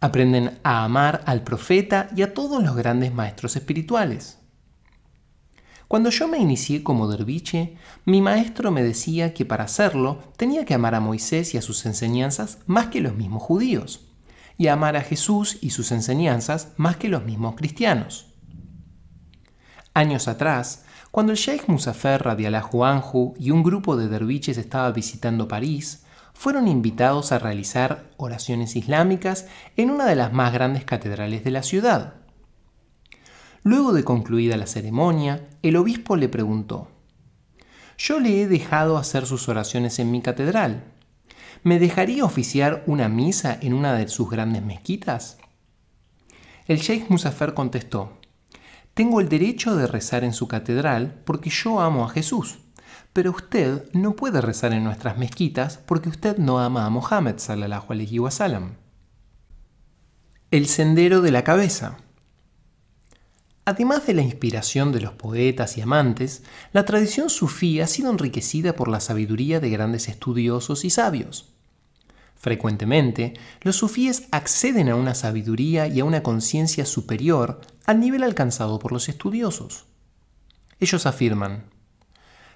Aprenden 0.00 0.58
a 0.64 0.84
amar 0.84 1.22
al 1.26 1.42
profeta 1.44 2.10
y 2.16 2.22
a 2.22 2.34
todos 2.34 2.62
los 2.62 2.74
grandes 2.74 3.14
maestros 3.14 3.56
espirituales. 3.56 4.38
Cuando 5.88 6.10
yo 6.10 6.28
me 6.28 6.38
inicié 6.38 6.82
como 6.82 7.08
derviche, 7.08 7.76
mi 8.04 8.20
maestro 8.20 8.70
me 8.70 8.82
decía 8.82 9.34
que 9.34 9.44
para 9.44 9.64
hacerlo 9.64 10.18
tenía 10.36 10.64
que 10.64 10.74
amar 10.74 10.94
a 10.94 11.00
Moisés 11.00 11.54
y 11.54 11.58
a 11.58 11.62
sus 11.62 11.84
enseñanzas 11.86 12.58
más 12.66 12.86
que 12.86 13.00
los 13.00 13.14
mismos 13.14 13.42
judíos, 13.42 14.08
y 14.56 14.68
amar 14.68 14.96
a 14.96 15.02
Jesús 15.02 15.58
y 15.60 15.70
sus 15.70 15.92
enseñanzas 15.92 16.72
más 16.76 16.96
que 16.96 17.08
los 17.08 17.24
mismos 17.24 17.54
cristianos. 17.56 18.26
Años 19.92 20.26
atrás, 20.26 20.84
cuando 21.10 21.32
el 21.32 21.38
Sheikh 21.38 21.68
Musafer 21.68 22.22
Radiallahu 22.22 22.84
Anhu 22.84 23.34
y 23.38 23.50
un 23.50 23.62
grupo 23.62 23.96
de 23.96 24.08
derviches 24.08 24.58
estaba 24.58 24.90
visitando 24.90 25.46
París, 25.46 26.04
fueron 26.32 26.66
invitados 26.66 27.30
a 27.30 27.38
realizar 27.38 28.10
oraciones 28.16 28.74
islámicas 28.74 29.46
en 29.76 29.90
una 29.90 30.06
de 30.06 30.16
las 30.16 30.32
más 30.32 30.52
grandes 30.52 30.84
catedrales 30.84 31.44
de 31.44 31.50
la 31.52 31.62
ciudad. 31.62 32.14
Luego 33.64 33.94
de 33.94 34.04
concluida 34.04 34.58
la 34.58 34.66
ceremonia, 34.66 35.48
el 35.62 35.76
obispo 35.76 36.16
le 36.16 36.28
preguntó, 36.28 36.88
Yo 37.96 38.20
le 38.20 38.42
he 38.42 38.46
dejado 38.46 38.98
hacer 38.98 39.26
sus 39.26 39.48
oraciones 39.48 39.98
en 39.98 40.10
mi 40.10 40.20
catedral. 40.20 40.84
¿Me 41.62 41.78
dejaría 41.78 42.24
oficiar 42.24 42.84
una 42.86 43.08
misa 43.08 43.58
en 43.60 43.72
una 43.72 43.94
de 43.94 44.06
sus 44.08 44.30
grandes 44.30 44.62
mezquitas? 44.62 45.38
El 46.66 46.78
Sheikh 46.78 47.08
Musafer 47.08 47.54
contestó, 47.54 48.18
tengo 48.94 49.20
el 49.20 49.28
derecho 49.28 49.74
de 49.74 49.88
rezar 49.88 50.22
en 50.22 50.32
su 50.32 50.46
catedral 50.46 51.22
porque 51.24 51.50
yo 51.50 51.80
amo 51.80 52.04
a 52.04 52.10
Jesús. 52.10 52.58
Pero 53.12 53.30
usted 53.30 53.90
no 53.92 54.14
puede 54.14 54.40
rezar 54.40 54.72
en 54.72 54.84
nuestras 54.84 55.18
mezquitas 55.18 55.78
porque 55.78 56.08
usted 56.08 56.36
no 56.36 56.60
ama 56.60 56.86
a 56.86 56.90
Mohammed. 56.90 57.36
El 60.50 60.66
sendero 60.66 61.22
de 61.22 61.30
la 61.30 61.44
cabeza. 61.44 61.98
Además 63.66 64.06
de 64.06 64.12
la 64.12 64.22
inspiración 64.22 64.92
de 64.92 65.00
los 65.00 65.12
poetas 65.12 65.78
y 65.78 65.80
amantes, 65.80 66.42
la 66.72 66.84
tradición 66.84 67.30
sufí 67.30 67.80
ha 67.80 67.86
sido 67.86 68.10
enriquecida 68.10 68.76
por 68.76 68.88
la 68.88 69.00
sabiduría 69.00 69.58
de 69.58 69.70
grandes 69.70 70.08
estudiosos 70.08 70.84
y 70.84 70.90
sabios. 70.90 71.46
Frecuentemente, 72.36 73.32
los 73.62 73.76
sufíes 73.76 74.28
acceden 74.30 74.90
a 74.90 74.96
una 74.96 75.14
sabiduría 75.14 75.86
y 75.86 76.00
a 76.00 76.04
una 76.04 76.22
conciencia 76.22 76.84
superior 76.84 77.62
al 77.86 78.00
nivel 78.00 78.22
alcanzado 78.22 78.78
por 78.78 78.92
los 78.92 79.08
estudiosos. 79.08 79.86
Ellos 80.78 81.06
afirman, 81.06 81.64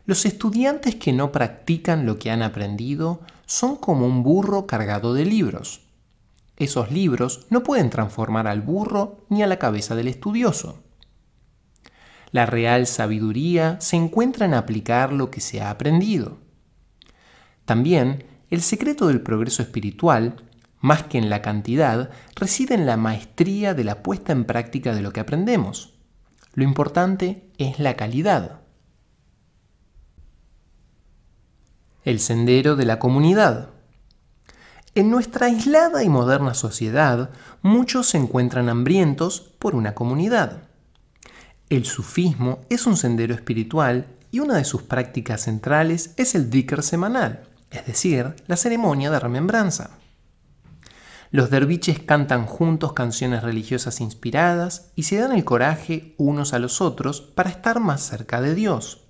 los 0.04 0.26
estudiantes 0.26 0.96
que 0.96 1.14
no 1.14 1.32
practican 1.32 2.04
lo 2.04 2.18
que 2.18 2.30
han 2.30 2.42
aprendido 2.42 3.20
son 3.46 3.76
como 3.76 4.06
un 4.06 4.22
burro 4.22 4.66
cargado 4.66 5.14
de 5.14 5.24
libros. 5.24 5.80
Esos 6.58 6.90
libros 6.90 7.46
no 7.48 7.62
pueden 7.62 7.88
transformar 7.88 8.46
al 8.46 8.60
burro 8.60 9.18
ni 9.30 9.42
a 9.42 9.46
la 9.46 9.58
cabeza 9.58 9.94
del 9.94 10.08
estudioso. 10.08 10.82
La 12.30 12.46
real 12.46 12.86
sabiduría 12.86 13.80
se 13.80 13.96
encuentra 13.96 14.46
en 14.46 14.54
aplicar 14.54 15.12
lo 15.12 15.30
que 15.30 15.40
se 15.40 15.62
ha 15.62 15.70
aprendido. 15.70 16.38
También 17.64 18.24
el 18.50 18.62
secreto 18.62 19.08
del 19.08 19.20
progreso 19.20 19.62
espiritual, 19.62 20.36
más 20.80 21.02
que 21.04 21.18
en 21.18 21.30
la 21.30 21.42
cantidad, 21.42 22.10
reside 22.34 22.74
en 22.74 22.86
la 22.86 22.96
maestría 22.96 23.74
de 23.74 23.84
la 23.84 24.02
puesta 24.02 24.32
en 24.32 24.44
práctica 24.44 24.94
de 24.94 25.02
lo 25.02 25.12
que 25.12 25.20
aprendemos. 25.20 25.94
Lo 26.54 26.64
importante 26.64 27.50
es 27.58 27.78
la 27.78 27.94
calidad. 27.94 28.60
El 32.04 32.20
sendero 32.20 32.76
de 32.76 32.86
la 32.86 32.98
comunidad. 32.98 33.70
En 34.94 35.10
nuestra 35.10 35.46
aislada 35.46 36.02
y 36.02 36.08
moderna 36.08 36.54
sociedad, 36.54 37.30
muchos 37.60 38.08
se 38.08 38.18
encuentran 38.18 38.68
hambrientos 38.68 39.40
por 39.58 39.74
una 39.74 39.94
comunidad. 39.94 40.67
El 41.70 41.84
sufismo 41.84 42.60
es 42.70 42.86
un 42.86 42.96
sendero 42.96 43.34
espiritual 43.34 44.06
y 44.30 44.40
una 44.40 44.56
de 44.56 44.64
sus 44.64 44.82
prácticas 44.82 45.42
centrales 45.42 46.14
es 46.16 46.34
el 46.34 46.50
dhikr 46.50 46.82
semanal 46.82 47.48
es 47.70 47.86
decir, 47.86 48.34
la 48.46 48.56
ceremonia 48.56 49.10
de 49.10 49.20
remembranza. 49.20 49.90
Los 51.30 51.50
derviches 51.50 52.00
cantan 52.00 52.46
juntos 52.46 52.94
canciones 52.94 53.42
religiosas 53.42 54.00
inspiradas 54.00 54.92
y 54.94 55.02
se 55.02 55.16
dan 55.16 55.32
el 55.32 55.44
coraje 55.44 56.14
unos 56.16 56.54
a 56.54 56.58
los 56.58 56.80
otros 56.80 57.20
para 57.20 57.50
estar 57.50 57.80
más 57.80 58.00
cerca 58.00 58.40
de 58.40 58.54
Dios. 58.54 59.04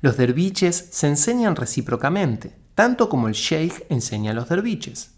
Los 0.00 0.16
derviches 0.16 0.88
se 0.92 1.08
enseñan 1.08 1.56
recíprocamente, 1.56 2.56
tanto 2.74 3.08
como 3.08 3.28
el 3.28 3.34
sheikh 3.34 3.84
enseña 3.90 4.30
a 4.30 4.34
los 4.34 4.48
derviches. 4.48 5.12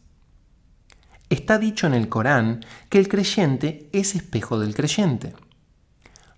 Está 1.31 1.59
dicho 1.59 1.87
en 1.87 1.95
el 1.95 2.09
Corán 2.09 2.65
que 2.89 2.99
el 2.99 3.07
creyente 3.07 3.91
es 3.93 4.15
espejo 4.15 4.59
del 4.59 4.75
creyente. 4.75 5.35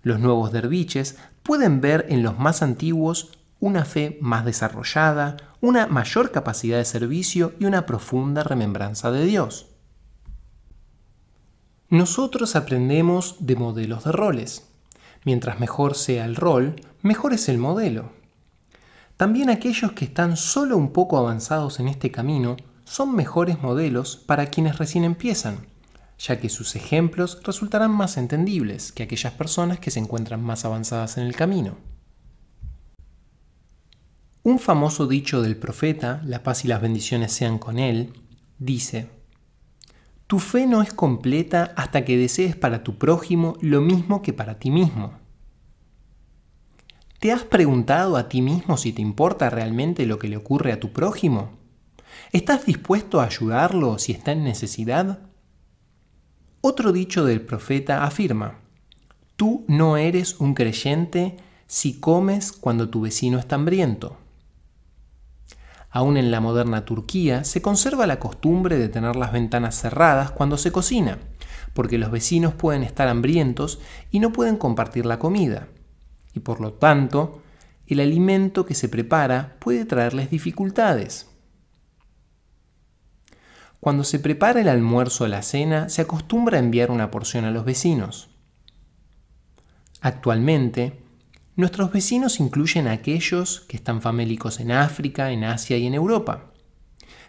Los 0.03 0.19
nuevos 0.19 0.51
derviches 0.51 1.17
pueden 1.43 1.81
ver 1.81 2.05
en 2.09 2.23
los 2.23 2.37
más 2.39 2.61
antiguos 2.61 3.37
una 3.59 3.85
fe 3.85 4.17
más 4.21 4.43
desarrollada, 4.43 5.37
una 5.61 5.85
mayor 5.87 6.31
capacidad 6.31 6.77
de 6.77 6.85
servicio 6.85 7.53
y 7.59 7.65
una 7.65 7.85
profunda 7.85 8.43
remembranza 8.43 9.11
de 9.11 9.25
Dios. 9.25 9.67
Nosotros 11.89 12.55
aprendemos 12.55 13.35
de 13.39 13.55
modelos 13.55 14.05
de 14.05 14.11
roles. 14.11 14.67
Mientras 15.23 15.59
mejor 15.59 15.95
sea 15.95 16.25
el 16.25 16.35
rol, 16.35 16.77
mejor 17.01 17.33
es 17.33 17.47
el 17.49 17.59
modelo. 17.59 18.11
También 19.17 19.51
aquellos 19.51 19.91
que 19.91 20.05
están 20.05 20.37
solo 20.37 20.77
un 20.77 20.93
poco 20.93 21.17
avanzados 21.17 21.79
en 21.79 21.87
este 21.87 22.09
camino 22.09 22.57
son 22.85 23.15
mejores 23.15 23.61
modelos 23.61 24.15
para 24.15 24.47
quienes 24.47 24.79
recién 24.79 25.03
empiezan, 25.03 25.67
ya 26.21 26.39
que 26.39 26.49
sus 26.49 26.75
ejemplos 26.75 27.41
resultarán 27.43 27.91
más 27.91 28.17
entendibles 28.17 28.91
que 28.91 29.03
aquellas 29.03 29.33
personas 29.33 29.79
que 29.79 29.89
se 29.89 29.99
encuentran 29.99 30.41
más 30.43 30.65
avanzadas 30.65 31.17
en 31.17 31.25
el 31.25 31.35
camino. 31.35 31.77
Un 34.43 34.59
famoso 34.59 35.07
dicho 35.07 35.41
del 35.41 35.57
profeta, 35.57 36.21
la 36.23 36.43
paz 36.43 36.63
y 36.63 36.67
las 36.67 36.81
bendiciones 36.81 37.31
sean 37.31 37.57
con 37.57 37.79
él, 37.79 38.13
dice, 38.59 39.09
Tu 40.27 40.37
fe 40.37 40.67
no 40.67 40.83
es 40.83 40.93
completa 40.93 41.73
hasta 41.75 42.05
que 42.05 42.17
desees 42.17 42.55
para 42.55 42.83
tu 42.83 42.97
prójimo 42.97 43.57
lo 43.61 43.81
mismo 43.81 44.21
que 44.21 44.33
para 44.33 44.59
ti 44.59 44.69
mismo. 44.69 45.13
¿Te 47.19 47.31
has 47.31 47.43
preguntado 47.43 48.15
a 48.17 48.29
ti 48.29 48.41
mismo 48.41 48.77
si 48.77 48.93
te 48.93 49.01
importa 49.01 49.49
realmente 49.49 50.05
lo 50.05 50.19
que 50.19 50.27
le 50.27 50.37
ocurre 50.37 50.71
a 50.71 50.79
tu 50.79 50.91
prójimo? 50.91 51.57
¿Estás 52.31 52.65
dispuesto 52.65 53.21
a 53.21 53.25
ayudarlo 53.25 53.97
si 53.97 54.11
está 54.11 54.31
en 54.31 54.43
necesidad? 54.43 55.30
Otro 56.63 56.91
dicho 56.91 57.25
del 57.25 57.41
profeta 57.41 58.03
afirma, 58.03 58.59
Tú 59.35 59.65
no 59.67 59.97
eres 59.97 60.39
un 60.39 60.53
creyente 60.53 61.37
si 61.65 61.99
comes 61.99 62.51
cuando 62.51 62.87
tu 62.87 63.01
vecino 63.01 63.39
está 63.39 63.55
hambriento. 63.55 64.17
Aún 65.89 66.17
en 66.17 66.29
la 66.29 66.39
moderna 66.39 66.85
Turquía 66.85 67.43
se 67.45 67.63
conserva 67.63 68.05
la 68.05 68.19
costumbre 68.19 68.77
de 68.77 68.89
tener 68.89 69.15
las 69.15 69.31
ventanas 69.31 69.81
cerradas 69.81 70.29
cuando 70.29 70.55
se 70.57 70.71
cocina, 70.71 71.17
porque 71.73 71.97
los 71.97 72.11
vecinos 72.11 72.53
pueden 72.53 72.83
estar 72.83 73.07
hambrientos 73.07 73.79
y 74.11 74.19
no 74.19 74.31
pueden 74.31 74.57
compartir 74.57 75.07
la 75.07 75.17
comida, 75.17 75.67
y 76.35 76.41
por 76.41 76.61
lo 76.61 76.73
tanto, 76.73 77.41
el 77.87 78.01
alimento 78.01 78.67
que 78.67 78.75
se 78.75 78.87
prepara 78.87 79.55
puede 79.57 79.85
traerles 79.85 80.29
dificultades. 80.29 81.30
Cuando 83.81 84.03
se 84.03 84.19
prepara 84.19 84.61
el 84.61 84.69
almuerzo 84.69 85.23
o 85.23 85.27
la 85.27 85.41
cena, 85.41 85.89
se 85.89 86.03
acostumbra 86.03 86.57
a 86.57 86.59
enviar 86.59 86.91
una 86.91 87.09
porción 87.09 87.45
a 87.45 87.51
los 87.51 87.65
vecinos. 87.65 88.29
Actualmente, 90.01 91.01
nuestros 91.55 91.91
vecinos 91.91 92.39
incluyen 92.39 92.87
a 92.87 92.91
aquellos 92.91 93.61
que 93.61 93.77
están 93.77 94.03
famélicos 94.03 94.59
en 94.59 94.71
África, 94.71 95.31
en 95.31 95.43
Asia 95.43 95.77
y 95.77 95.87
en 95.87 95.95
Europa. 95.95 96.51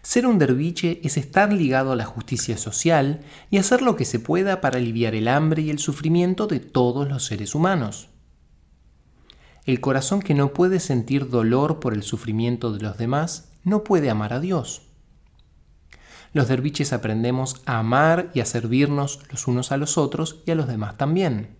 Ser 0.03 0.27
un 0.27 0.37
derviche 0.37 1.01
es 1.03 1.17
estar 1.17 1.51
ligado 1.51 1.91
a 1.91 1.95
la 1.95 2.05
justicia 2.05 2.55
social 2.55 3.21
y 3.49 3.57
hacer 3.57 3.81
lo 3.81 3.95
que 3.95 4.05
se 4.05 4.19
pueda 4.19 4.61
para 4.61 4.77
aliviar 4.77 5.15
el 5.15 5.29
hambre 5.29 5.63
y 5.63 5.71
el 5.71 5.79
sufrimiento 5.79 6.45
de 6.45 6.59
todos 6.59 7.07
los 7.07 7.25
seres 7.25 7.55
humanos. 7.55 8.09
El 9.65 9.81
corazón 9.81 10.21
que 10.21 10.35
no 10.35 10.53
puede 10.53 10.79
sentir 10.79 11.29
dolor 11.29 11.79
por 11.79 11.95
el 11.95 12.03
sufrimiento 12.03 12.71
de 12.71 12.83
los 12.83 12.99
demás 12.99 13.49
no 13.63 13.83
puede 13.83 14.11
amar 14.11 14.33
a 14.33 14.39
Dios 14.39 14.92
los 16.33 16.47
derviches 16.47 16.93
aprendemos 16.93 17.61
a 17.65 17.79
amar 17.79 18.31
y 18.33 18.39
a 18.39 18.45
servirnos 18.45 19.21
los 19.29 19.47
unos 19.47 19.71
a 19.71 19.77
los 19.77 19.97
otros 19.97 20.41
y 20.45 20.51
a 20.51 20.55
los 20.55 20.67
demás 20.67 20.97
también. 20.97 21.55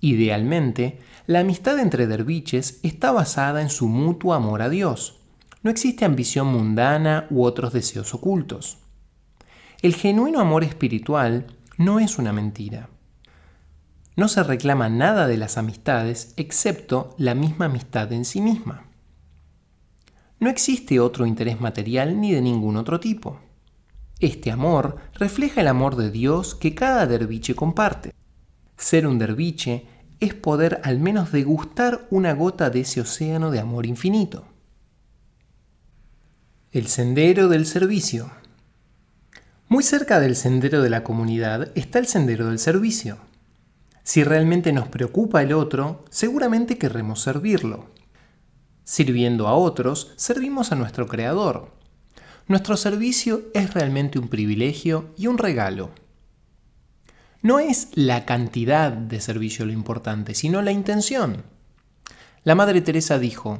Idealmente, 0.00 1.00
la 1.26 1.40
amistad 1.40 1.78
entre 1.78 2.06
derviches 2.06 2.80
está 2.82 3.12
basada 3.12 3.62
en 3.62 3.70
su 3.70 3.88
mutuo 3.88 4.34
amor 4.34 4.62
a 4.62 4.68
Dios. 4.68 5.20
No 5.62 5.70
existe 5.70 6.04
ambición 6.04 6.48
mundana 6.48 7.26
u 7.30 7.44
otros 7.44 7.72
deseos 7.72 8.14
ocultos. 8.14 8.78
El 9.80 9.94
genuino 9.94 10.40
amor 10.40 10.64
espiritual 10.64 11.46
no 11.78 12.00
es 12.00 12.18
una 12.18 12.32
mentira. 12.32 12.88
No 14.14 14.28
se 14.28 14.42
reclama 14.42 14.88
nada 14.88 15.26
de 15.26 15.36
las 15.36 15.56
amistades 15.56 16.34
excepto 16.36 17.14
la 17.16 17.34
misma 17.34 17.66
amistad 17.66 18.12
en 18.12 18.24
sí 18.24 18.40
misma. 18.40 18.91
No 20.42 20.50
existe 20.50 20.98
otro 20.98 21.24
interés 21.24 21.60
material 21.60 22.20
ni 22.20 22.32
de 22.32 22.40
ningún 22.40 22.76
otro 22.76 22.98
tipo. 22.98 23.38
Este 24.18 24.50
amor 24.50 24.96
refleja 25.14 25.60
el 25.60 25.68
amor 25.68 25.94
de 25.94 26.10
Dios 26.10 26.56
que 26.56 26.74
cada 26.74 27.06
derviche 27.06 27.54
comparte. 27.54 28.12
Ser 28.76 29.06
un 29.06 29.20
derviche 29.20 29.86
es 30.18 30.34
poder 30.34 30.80
al 30.82 30.98
menos 30.98 31.30
degustar 31.30 32.08
una 32.10 32.32
gota 32.32 32.70
de 32.70 32.80
ese 32.80 33.00
océano 33.00 33.52
de 33.52 33.60
amor 33.60 33.86
infinito. 33.86 34.44
El 36.72 36.88
sendero 36.88 37.46
del 37.46 37.64
servicio. 37.64 38.32
Muy 39.68 39.84
cerca 39.84 40.18
del 40.18 40.34
sendero 40.34 40.82
de 40.82 40.90
la 40.90 41.04
comunidad 41.04 41.70
está 41.76 42.00
el 42.00 42.08
sendero 42.08 42.48
del 42.48 42.58
servicio. 42.58 43.18
Si 44.02 44.24
realmente 44.24 44.72
nos 44.72 44.88
preocupa 44.88 45.40
el 45.40 45.52
otro, 45.52 46.04
seguramente 46.10 46.78
querremos 46.78 47.22
servirlo. 47.22 47.91
Sirviendo 48.84 49.48
a 49.48 49.54
otros, 49.54 50.12
servimos 50.16 50.72
a 50.72 50.76
nuestro 50.76 51.06
Creador. 51.06 51.70
Nuestro 52.48 52.76
servicio 52.76 53.42
es 53.54 53.72
realmente 53.72 54.18
un 54.18 54.28
privilegio 54.28 55.10
y 55.16 55.28
un 55.28 55.38
regalo. 55.38 55.90
No 57.40 57.58
es 57.58 57.88
la 57.94 58.24
cantidad 58.24 58.92
de 58.92 59.20
servicio 59.20 59.64
lo 59.64 59.72
importante, 59.72 60.34
sino 60.34 60.62
la 60.62 60.72
intención. 60.72 61.44
La 62.44 62.54
Madre 62.54 62.80
Teresa 62.80 63.18
dijo, 63.18 63.58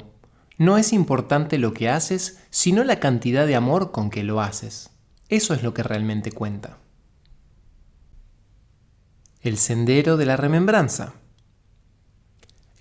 no 0.57 0.77
es 0.77 0.93
importante 0.93 1.57
lo 1.57 1.73
que 1.73 1.89
haces, 1.89 2.39
sino 2.49 2.83
la 2.83 2.99
cantidad 2.99 3.47
de 3.47 3.55
amor 3.55 3.91
con 3.91 4.09
que 4.09 4.23
lo 4.23 4.41
haces. 4.41 4.91
Eso 5.29 5.53
es 5.53 5.63
lo 5.63 5.73
que 5.73 5.83
realmente 5.83 6.31
cuenta. 6.31 6.77
El 9.41 9.57
sendero 9.57 10.15
de 10.15 10.25
la 10.25 10.37
remembranza. 10.37 11.15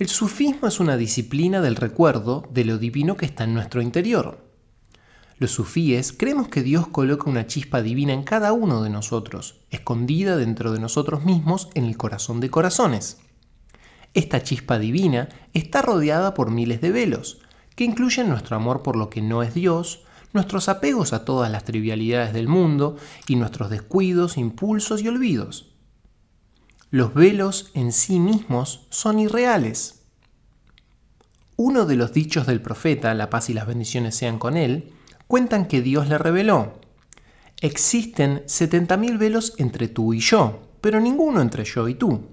El 0.03 0.09
sufismo 0.09 0.67
es 0.67 0.81
una 0.81 0.97
disciplina 0.97 1.61
del 1.61 1.77
recuerdo 1.77 2.43
de 2.51 2.65
lo 2.65 2.77
divino 2.77 3.17
que 3.17 3.25
está 3.25 3.45
en 3.45 3.55
nuestro 3.55 3.81
interior. 3.81 4.45
Los 5.39 5.53
sufíes 5.53 6.13
creemos 6.13 6.49
que 6.49 6.65
Dios 6.65 6.89
coloca 6.89 7.31
una 7.31 7.47
chispa 7.47 7.83
divina 7.83 8.13
en 8.13 8.25
cada 8.25 8.53
uno 8.53 8.83
de 8.83 8.91
nosotros, 8.91 9.61
escondida 9.71 10.37
dentro 10.37 10.73
de 10.73 10.81
nosotros 10.81 11.25
mismos 11.25 11.69
en 11.75 11.85
el 11.85 11.97
corazón 11.97 12.41
de 12.41 12.51
corazones. 12.51 13.19
Esta 14.13 14.43
chispa 14.43 14.81
divina 14.81 15.29
está 15.53 15.83
rodeada 15.83 16.35
por 16.35 16.51
miles 16.51 16.81
de 16.81 16.91
velos, 16.91 17.39
que 17.77 17.85
incluyen 17.85 18.29
nuestro 18.29 18.57
amor 18.57 18.83
por 18.83 18.97
lo 18.97 19.09
que 19.09 19.23
no 19.23 19.45
es 19.45 19.55
Dios, 19.55 20.03
nuestros 20.33 20.69
apegos 20.69 21.13
a 21.13 21.25
todas 21.25 21.49
las 21.49 21.63
trivialidades 21.63 22.33
del 22.33 22.49
mundo 22.49 22.97
y 23.29 23.37
nuestros 23.37 23.71
descuidos, 23.71 24.37
impulsos 24.37 25.01
y 25.01 25.07
olvidos. 25.07 25.72
Los 26.93 27.15
velos 27.15 27.71
en 27.73 27.91
sí 27.91 28.21
mismos 28.21 28.87
son 28.91 29.19
irreales. 29.19 30.03
Uno 31.57 31.87
de 31.87 31.97
los 31.97 32.13
dichos 32.13 32.47
del 32.47 32.61
profeta, 32.61 33.15
la 33.15 33.31
paz 33.31 33.49
y 33.49 33.55
las 33.55 33.67
bendiciones 33.67 34.15
sean 34.15 34.39
con 34.39 34.59
él, 34.59 34.93
cuentan 35.27 35.69
que 35.69 35.81
Dios 35.81 36.11
le 36.11 36.19
reveló, 36.19 36.79
existen 37.63 38.43
70.000 38.45 39.17
velos 39.17 39.55
entre 39.57 39.89
tú 39.89 40.13
y 40.13 40.21
yo, 40.21 40.69
pero 40.83 41.01
ninguno 41.01 41.41
entre 41.41 41.65
yo 41.65 41.89
y 41.89 41.95
tú. 41.95 42.29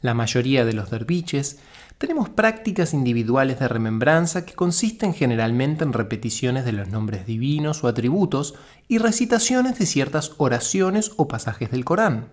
La 0.00 0.14
mayoría 0.14 0.64
de 0.64 0.72
los 0.72 0.88
derviches 0.88 1.58
tenemos 1.98 2.28
prácticas 2.28 2.92
individuales 2.92 3.60
de 3.60 3.68
remembranza 3.68 4.44
que 4.44 4.54
consisten 4.54 5.14
generalmente 5.14 5.84
en 5.84 5.92
repeticiones 5.92 6.64
de 6.64 6.72
los 6.72 6.88
nombres 6.88 7.26
divinos 7.26 7.84
o 7.84 7.88
atributos 7.88 8.54
y 8.88 8.98
recitaciones 8.98 9.78
de 9.78 9.86
ciertas 9.86 10.32
oraciones 10.38 11.12
o 11.16 11.28
pasajes 11.28 11.70
del 11.70 11.84
Corán. 11.84 12.28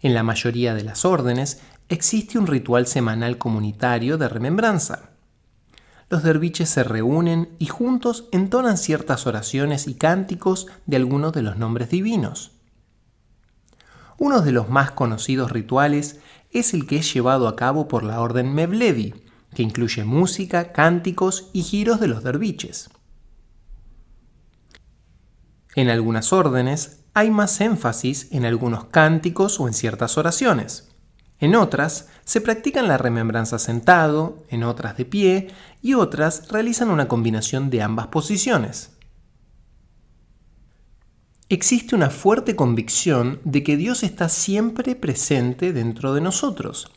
En 0.00 0.14
la 0.14 0.22
mayoría 0.22 0.74
de 0.74 0.84
las 0.84 1.04
órdenes 1.04 1.60
existe 1.88 2.38
un 2.38 2.46
ritual 2.46 2.86
semanal 2.86 3.38
comunitario 3.38 4.18
de 4.18 4.28
remembranza. 4.28 5.10
Los 6.08 6.22
derviches 6.22 6.68
se 6.68 6.84
reúnen 6.84 7.48
y 7.58 7.66
juntos 7.66 8.28
entonan 8.30 8.78
ciertas 8.78 9.26
oraciones 9.26 9.88
y 9.88 9.94
cánticos 9.94 10.68
de 10.86 10.96
algunos 10.96 11.32
de 11.32 11.42
los 11.42 11.56
nombres 11.56 11.90
divinos. 11.90 12.52
Uno 14.18 14.40
de 14.40 14.52
los 14.52 14.68
más 14.70 14.92
conocidos 14.92 15.50
rituales 15.50 16.20
es 16.50 16.74
el 16.74 16.86
que 16.86 16.96
es 16.96 17.12
llevado 17.12 17.48
a 17.48 17.56
cabo 17.56 17.88
por 17.88 18.02
la 18.02 18.20
orden 18.20 18.54
Mevlevi, 18.54 19.14
que 19.54 19.62
incluye 19.62 20.04
música, 20.04 20.72
cánticos 20.72 21.50
y 21.52 21.62
giros 21.62 22.00
de 22.00 22.08
los 22.08 22.22
derviches. 22.22 22.90
En 25.74 25.88
algunas 25.88 26.32
órdenes 26.32 27.04
hay 27.14 27.30
más 27.30 27.60
énfasis 27.60 28.28
en 28.32 28.44
algunos 28.44 28.86
cánticos 28.86 29.60
o 29.60 29.68
en 29.68 29.74
ciertas 29.74 30.18
oraciones. 30.18 30.90
En 31.38 31.54
otras 31.54 32.08
se 32.24 32.40
practican 32.40 32.88
la 32.88 32.98
remembranza 32.98 33.58
sentado, 33.58 34.42
en 34.48 34.64
otras 34.64 34.96
de 34.96 35.04
pie 35.04 35.48
y 35.82 35.94
otras 35.94 36.48
realizan 36.48 36.90
una 36.90 37.08
combinación 37.08 37.68
de 37.68 37.82
ambas 37.82 38.06
posiciones. 38.08 38.95
Existe 41.48 41.94
una 41.94 42.10
fuerte 42.10 42.56
convicción 42.56 43.40
de 43.44 43.62
que 43.62 43.76
Dios 43.76 44.02
está 44.02 44.28
siempre 44.28 44.96
presente 44.96 45.72
dentro 45.72 46.12
de 46.12 46.20
nosotros 46.20 46.90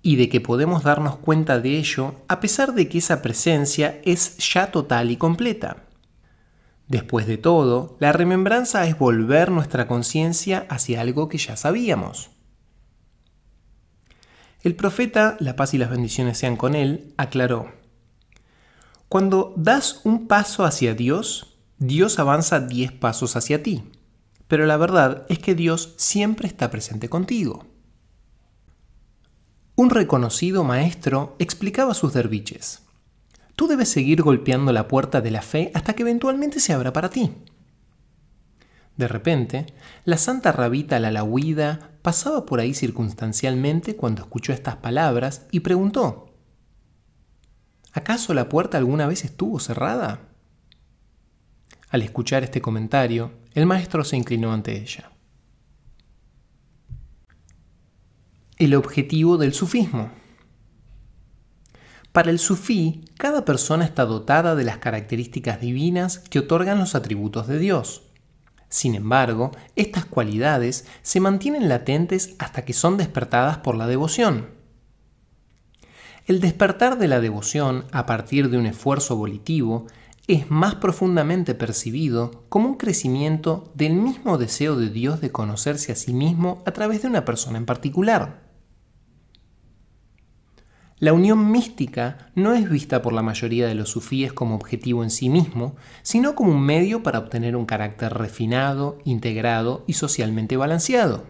y 0.00 0.16
de 0.16 0.30
que 0.30 0.40
podemos 0.40 0.82
darnos 0.82 1.16
cuenta 1.16 1.60
de 1.60 1.76
ello 1.76 2.14
a 2.26 2.40
pesar 2.40 2.72
de 2.72 2.88
que 2.88 2.96
esa 2.96 3.20
presencia 3.20 4.00
es 4.06 4.38
ya 4.38 4.70
total 4.70 5.10
y 5.10 5.18
completa. 5.18 5.84
Después 6.88 7.26
de 7.26 7.36
todo, 7.36 7.98
la 8.00 8.12
remembranza 8.12 8.86
es 8.86 8.98
volver 8.98 9.50
nuestra 9.50 9.86
conciencia 9.86 10.66
hacia 10.70 11.02
algo 11.02 11.28
que 11.28 11.36
ya 11.36 11.58
sabíamos. 11.58 12.30
El 14.62 14.76
profeta, 14.76 15.36
la 15.40 15.56
paz 15.56 15.74
y 15.74 15.78
las 15.78 15.90
bendiciones 15.90 16.38
sean 16.38 16.56
con 16.56 16.74
él, 16.74 17.12
aclaró, 17.18 17.70
Cuando 19.10 19.52
das 19.58 20.00
un 20.04 20.26
paso 20.26 20.64
hacia 20.64 20.94
Dios, 20.94 21.49
Dios 21.82 22.18
avanza 22.18 22.60
10 22.60 22.92
pasos 22.92 23.36
hacia 23.36 23.62
ti. 23.62 23.82
Pero 24.48 24.66
la 24.66 24.76
verdad 24.76 25.24
es 25.30 25.38
que 25.38 25.54
Dios 25.54 25.94
siempre 25.96 26.46
está 26.46 26.70
presente 26.70 27.08
contigo. 27.08 27.64
Un 29.76 29.88
reconocido 29.88 30.62
maestro 30.62 31.36
explicaba 31.38 31.92
a 31.92 31.94
sus 31.94 32.12
derviches. 32.12 32.82
Tú 33.56 33.66
debes 33.66 33.88
seguir 33.88 34.20
golpeando 34.20 34.72
la 34.74 34.88
puerta 34.88 35.22
de 35.22 35.30
la 35.30 35.40
fe 35.40 35.72
hasta 35.74 35.94
que 35.94 36.02
eventualmente 36.02 36.60
se 36.60 36.74
abra 36.74 36.92
para 36.92 37.08
ti. 37.08 37.32
De 38.98 39.08
repente, 39.08 39.64
la 40.04 40.18
santa 40.18 40.52
rabita 40.52 41.00
la 41.00 41.24
huida 41.24 41.92
pasaba 42.02 42.44
por 42.44 42.60
ahí 42.60 42.74
circunstancialmente 42.74 43.96
cuando 43.96 44.20
escuchó 44.20 44.52
estas 44.52 44.76
palabras 44.76 45.46
y 45.50 45.60
preguntó, 45.60 46.34
¿Acaso 47.94 48.34
la 48.34 48.50
puerta 48.50 48.76
alguna 48.76 49.06
vez 49.06 49.24
estuvo 49.24 49.58
cerrada? 49.60 50.29
Al 51.90 52.02
escuchar 52.02 52.44
este 52.44 52.60
comentario, 52.62 53.32
el 53.52 53.66
maestro 53.66 54.04
se 54.04 54.16
inclinó 54.16 54.52
ante 54.52 54.80
ella. 54.80 55.10
El 58.58 58.74
objetivo 58.74 59.36
del 59.36 59.52
sufismo. 59.52 60.10
Para 62.12 62.30
el 62.30 62.38
sufí, 62.38 63.04
cada 63.18 63.44
persona 63.44 63.84
está 63.84 64.04
dotada 64.04 64.54
de 64.54 64.64
las 64.64 64.78
características 64.78 65.60
divinas 65.60 66.18
que 66.18 66.38
otorgan 66.38 66.78
los 66.78 66.94
atributos 66.94 67.48
de 67.48 67.58
Dios. 67.58 68.02
Sin 68.68 68.94
embargo, 68.94 69.50
estas 69.74 70.04
cualidades 70.04 70.86
se 71.02 71.18
mantienen 71.18 71.68
latentes 71.68 72.36
hasta 72.38 72.64
que 72.64 72.72
son 72.72 72.98
despertadas 72.98 73.58
por 73.58 73.74
la 73.74 73.88
devoción. 73.88 74.50
El 76.26 76.40
despertar 76.40 76.98
de 76.98 77.08
la 77.08 77.20
devoción 77.20 77.86
a 77.90 78.06
partir 78.06 78.48
de 78.50 78.58
un 78.58 78.66
esfuerzo 78.66 79.16
volitivo 79.16 79.86
es 80.26 80.50
más 80.50 80.76
profundamente 80.76 81.54
percibido 81.54 82.44
como 82.48 82.68
un 82.68 82.76
crecimiento 82.76 83.72
del 83.74 83.94
mismo 83.94 84.38
deseo 84.38 84.76
de 84.76 84.90
Dios 84.90 85.20
de 85.20 85.32
conocerse 85.32 85.92
a 85.92 85.96
sí 85.96 86.12
mismo 86.12 86.62
a 86.66 86.70
través 86.72 87.02
de 87.02 87.08
una 87.08 87.24
persona 87.24 87.58
en 87.58 87.66
particular. 87.66 88.50
La 91.00 91.14
unión 91.14 91.50
mística 91.50 92.30
no 92.34 92.52
es 92.52 92.68
vista 92.68 93.00
por 93.00 93.14
la 93.14 93.22
mayoría 93.22 93.66
de 93.66 93.74
los 93.74 93.88
sufíes 93.88 94.34
como 94.34 94.54
objetivo 94.54 95.02
en 95.02 95.10
sí 95.10 95.30
mismo, 95.30 95.76
sino 96.02 96.34
como 96.34 96.52
un 96.52 96.60
medio 96.60 97.02
para 97.02 97.18
obtener 97.18 97.56
un 97.56 97.64
carácter 97.64 98.12
refinado, 98.12 98.98
integrado 99.04 99.82
y 99.86 99.94
socialmente 99.94 100.58
balanceado. 100.58 101.24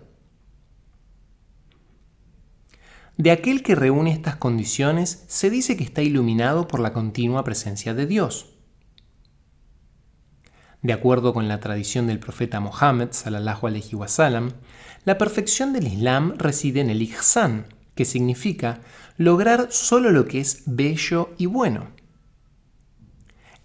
De 3.17 3.31
aquel 3.31 3.63
que 3.63 3.77
reúne 3.77 4.11
estas 4.11 4.37
condiciones 4.37 5.25
se 5.29 5.51
dice 5.51 5.77
que 5.77 5.85
está 5.85 6.03
iluminado 6.03 6.67
por 6.67 6.81
la 6.81 6.93
continua 6.93 7.45
presencia 7.45 7.95
de 7.95 8.07
Dios. 8.07 8.50
De 10.83 10.93
acuerdo 10.93 11.35
con 11.35 11.49
la 11.49 11.61
tradición 11.61 12.07
del 12.07 12.19
profeta 12.19 12.61
Mohammed, 12.61 13.09
salallahu 13.13 13.67
alaihi 13.67 13.95
wasallam, 13.95 14.53
la 15.05 15.19
perfección 15.19 15.73
del 15.73 15.87
Islam 15.87 16.35
reside 16.37 16.81
en 16.81 16.91
el 16.91 17.03
ihsan, 17.03 17.67
que 17.95 18.05
significa 18.05 18.81
lograr 19.17 19.69
solo 19.71 20.11
lo 20.11 20.27
que 20.27 20.41
es 20.41 20.63
bello 20.67 21.35
y 21.37 21.47
bueno. 21.47 21.89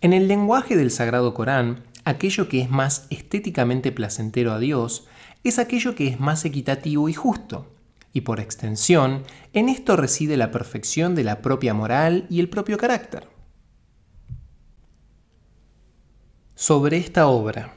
En 0.01 0.13
el 0.13 0.28
lenguaje 0.28 0.75
del 0.75 0.91
Sagrado 0.91 1.34
Corán, 1.34 1.84
aquello 2.04 2.49
que 2.49 2.62
es 2.62 2.69
más 2.69 3.08
estéticamente 3.10 3.91
placentero 3.91 4.51
a 4.51 4.60
Dios 4.60 5.08
es 5.43 5.60
aquello 5.60 5.95
que 5.95 6.08
es 6.08 6.19
más 6.19 6.43
equitativo 6.43 7.08
y 7.08 7.13
justo 7.13 7.75
y 8.15 8.21
por 8.21 8.39
extensión, 8.39 9.23
en 9.51 9.67
esto 9.67 9.97
reside 9.97 10.38
la 10.38 10.49
perfección 10.49 11.15
de 11.15 11.25
la 11.25 11.41
propia 11.41 11.73
moral 11.73 12.28
y 12.30 12.39
el 12.39 12.47
propio 12.47 12.78
carácter. 12.78 13.28
Sobre 16.57 16.95
esta 16.95 17.27
obra. 17.27 17.73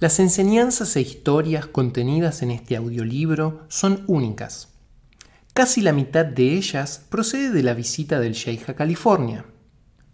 Las 0.00 0.18
enseñanzas 0.18 0.96
e 0.96 1.00
historias 1.00 1.66
contenidas 1.66 2.42
en 2.42 2.50
este 2.50 2.74
audiolibro 2.74 3.66
son 3.68 4.02
únicas. 4.08 4.74
Casi 5.54 5.80
la 5.80 5.92
mitad 5.92 6.26
de 6.26 6.54
ellas 6.54 7.06
procede 7.08 7.50
de 7.50 7.62
la 7.62 7.74
visita 7.74 8.18
del 8.18 8.32
Sheikh 8.32 8.68
a 8.70 8.74
California. 8.74 9.46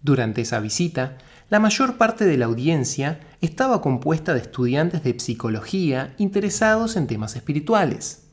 Durante 0.03 0.43
esa 0.43 0.61
visita, 0.61 1.17
la 1.49 1.59
mayor 1.59 1.97
parte 1.97 2.27
de 2.27 2.37
la 2.37 2.45
audiencia 2.45 3.21
estaba 3.41 3.81
compuesta 3.81 4.35
de 4.35 4.41
estudiantes 4.41 5.03
de 5.03 5.19
psicología 5.19 6.15
interesados 6.19 6.97
en 6.97 7.07
temas 7.07 7.35
espirituales. 7.35 8.29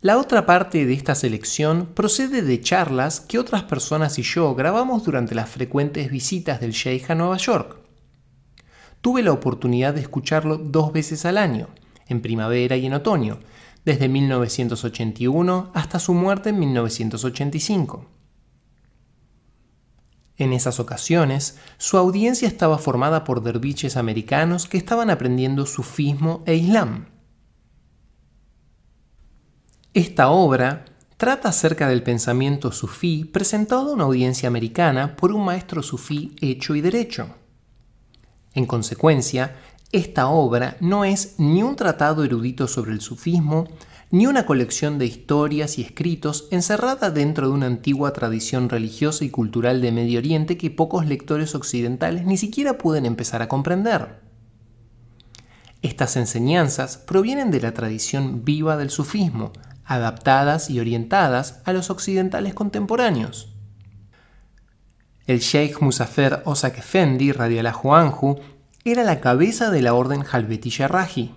La 0.00 0.16
otra 0.16 0.46
parte 0.46 0.86
de 0.86 0.92
esta 0.92 1.16
selección 1.16 1.86
procede 1.86 2.42
de 2.42 2.60
charlas 2.60 3.18
que 3.18 3.36
otras 3.36 3.64
personas 3.64 4.16
y 4.20 4.22
yo 4.22 4.54
grabamos 4.54 5.02
durante 5.02 5.34
las 5.34 5.50
frecuentes 5.50 6.08
visitas 6.08 6.60
del 6.60 6.70
Sheikh 6.70 7.10
a 7.10 7.16
Nueva 7.16 7.36
York. 7.36 7.80
Tuve 9.00 9.24
la 9.24 9.32
oportunidad 9.32 9.94
de 9.94 10.00
escucharlo 10.00 10.56
dos 10.56 10.92
veces 10.92 11.24
al 11.24 11.36
año, 11.36 11.68
en 12.06 12.22
primavera 12.22 12.76
y 12.76 12.86
en 12.86 12.94
otoño, 12.94 13.40
desde 13.84 14.08
1981 14.08 15.72
hasta 15.74 15.98
su 15.98 16.14
muerte 16.14 16.50
en 16.50 16.60
1985. 16.60 18.06
En 20.36 20.52
esas 20.52 20.78
ocasiones, 20.78 21.58
su 21.76 21.98
audiencia 21.98 22.46
estaba 22.46 22.78
formada 22.78 23.24
por 23.24 23.42
derviches 23.42 23.96
americanos 23.96 24.68
que 24.68 24.78
estaban 24.78 25.10
aprendiendo 25.10 25.66
sufismo 25.66 26.44
e 26.46 26.54
islam. 26.54 27.17
Esta 29.98 30.30
obra 30.30 30.84
trata 31.16 31.48
acerca 31.48 31.88
del 31.88 32.04
pensamiento 32.04 32.70
sufí 32.70 33.24
presentado 33.24 33.90
a 33.90 33.94
una 33.94 34.04
audiencia 34.04 34.46
americana 34.46 35.16
por 35.16 35.32
un 35.32 35.44
maestro 35.44 35.82
sufí 35.82 36.36
hecho 36.40 36.76
y 36.76 36.80
derecho. 36.80 37.34
En 38.54 38.66
consecuencia, 38.66 39.56
esta 39.90 40.28
obra 40.28 40.76
no 40.78 41.04
es 41.04 41.34
ni 41.38 41.64
un 41.64 41.74
tratado 41.74 42.22
erudito 42.22 42.68
sobre 42.68 42.92
el 42.92 43.00
sufismo, 43.00 43.66
ni 44.12 44.28
una 44.28 44.46
colección 44.46 45.00
de 45.00 45.06
historias 45.06 45.78
y 45.78 45.82
escritos 45.82 46.46
encerrada 46.52 47.10
dentro 47.10 47.48
de 47.48 47.54
una 47.54 47.66
antigua 47.66 48.12
tradición 48.12 48.68
religiosa 48.68 49.24
y 49.24 49.30
cultural 49.30 49.80
de 49.80 49.90
Medio 49.90 50.20
Oriente 50.20 50.56
que 50.56 50.70
pocos 50.70 51.06
lectores 51.06 51.56
occidentales 51.56 52.24
ni 52.24 52.36
siquiera 52.36 52.78
pueden 52.78 53.04
empezar 53.04 53.42
a 53.42 53.48
comprender. 53.48 54.20
Estas 55.82 56.16
enseñanzas 56.16 56.98
provienen 56.98 57.50
de 57.50 57.60
la 57.60 57.74
tradición 57.74 58.44
viva 58.44 58.76
del 58.76 58.90
sufismo, 58.90 59.52
adaptadas 59.88 60.70
y 60.70 60.78
orientadas 60.78 61.60
a 61.64 61.72
los 61.72 61.90
occidentales 61.90 62.54
contemporáneos. 62.54 63.54
El 65.26 65.40
Sheikh 65.40 65.80
Musafer 65.80 66.42
Osak 66.44 66.78
radiallahu 66.92 67.94
anhu 67.94 68.38
era 68.84 69.02
la 69.02 69.20
cabeza 69.20 69.70
de 69.70 69.82
la 69.82 69.94
orden 69.94 70.24
Halvetiya 70.30 70.88
Raji, 70.88 71.34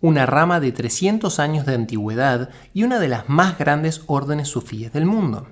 una 0.00 0.26
rama 0.26 0.60
de 0.60 0.72
300 0.72 1.38
años 1.38 1.66
de 1.66 1.74
antigüedad 1.74 2.50
y 2.74 2.82
una 2.82 2.98
de 2.98 3.08
las 3.08 3.28
más 3.28 3.58
grandes 3.58 4.02
órdenes 4.06 4.48
sufíes 4.48 4.92
del 4.92 5.06
mundo. 5.06 5.48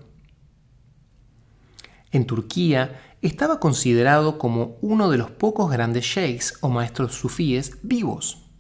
En 2.10 2.26
Turquía 2.26 3.00
estaba 3.22 3.60
considerado 3.60 4.36
como 4.38 4.76
uno 4.82 5.10
de 5.10 5.16
los 5.16 5.30
pocos 5.30 5.70
grandes 5.70 6.04
sheikhs 6.04 6.58
o 6.60 6.68
maestros 6.68 7.14
sufíes 7.14 7.78
vivos. 7.82 8.50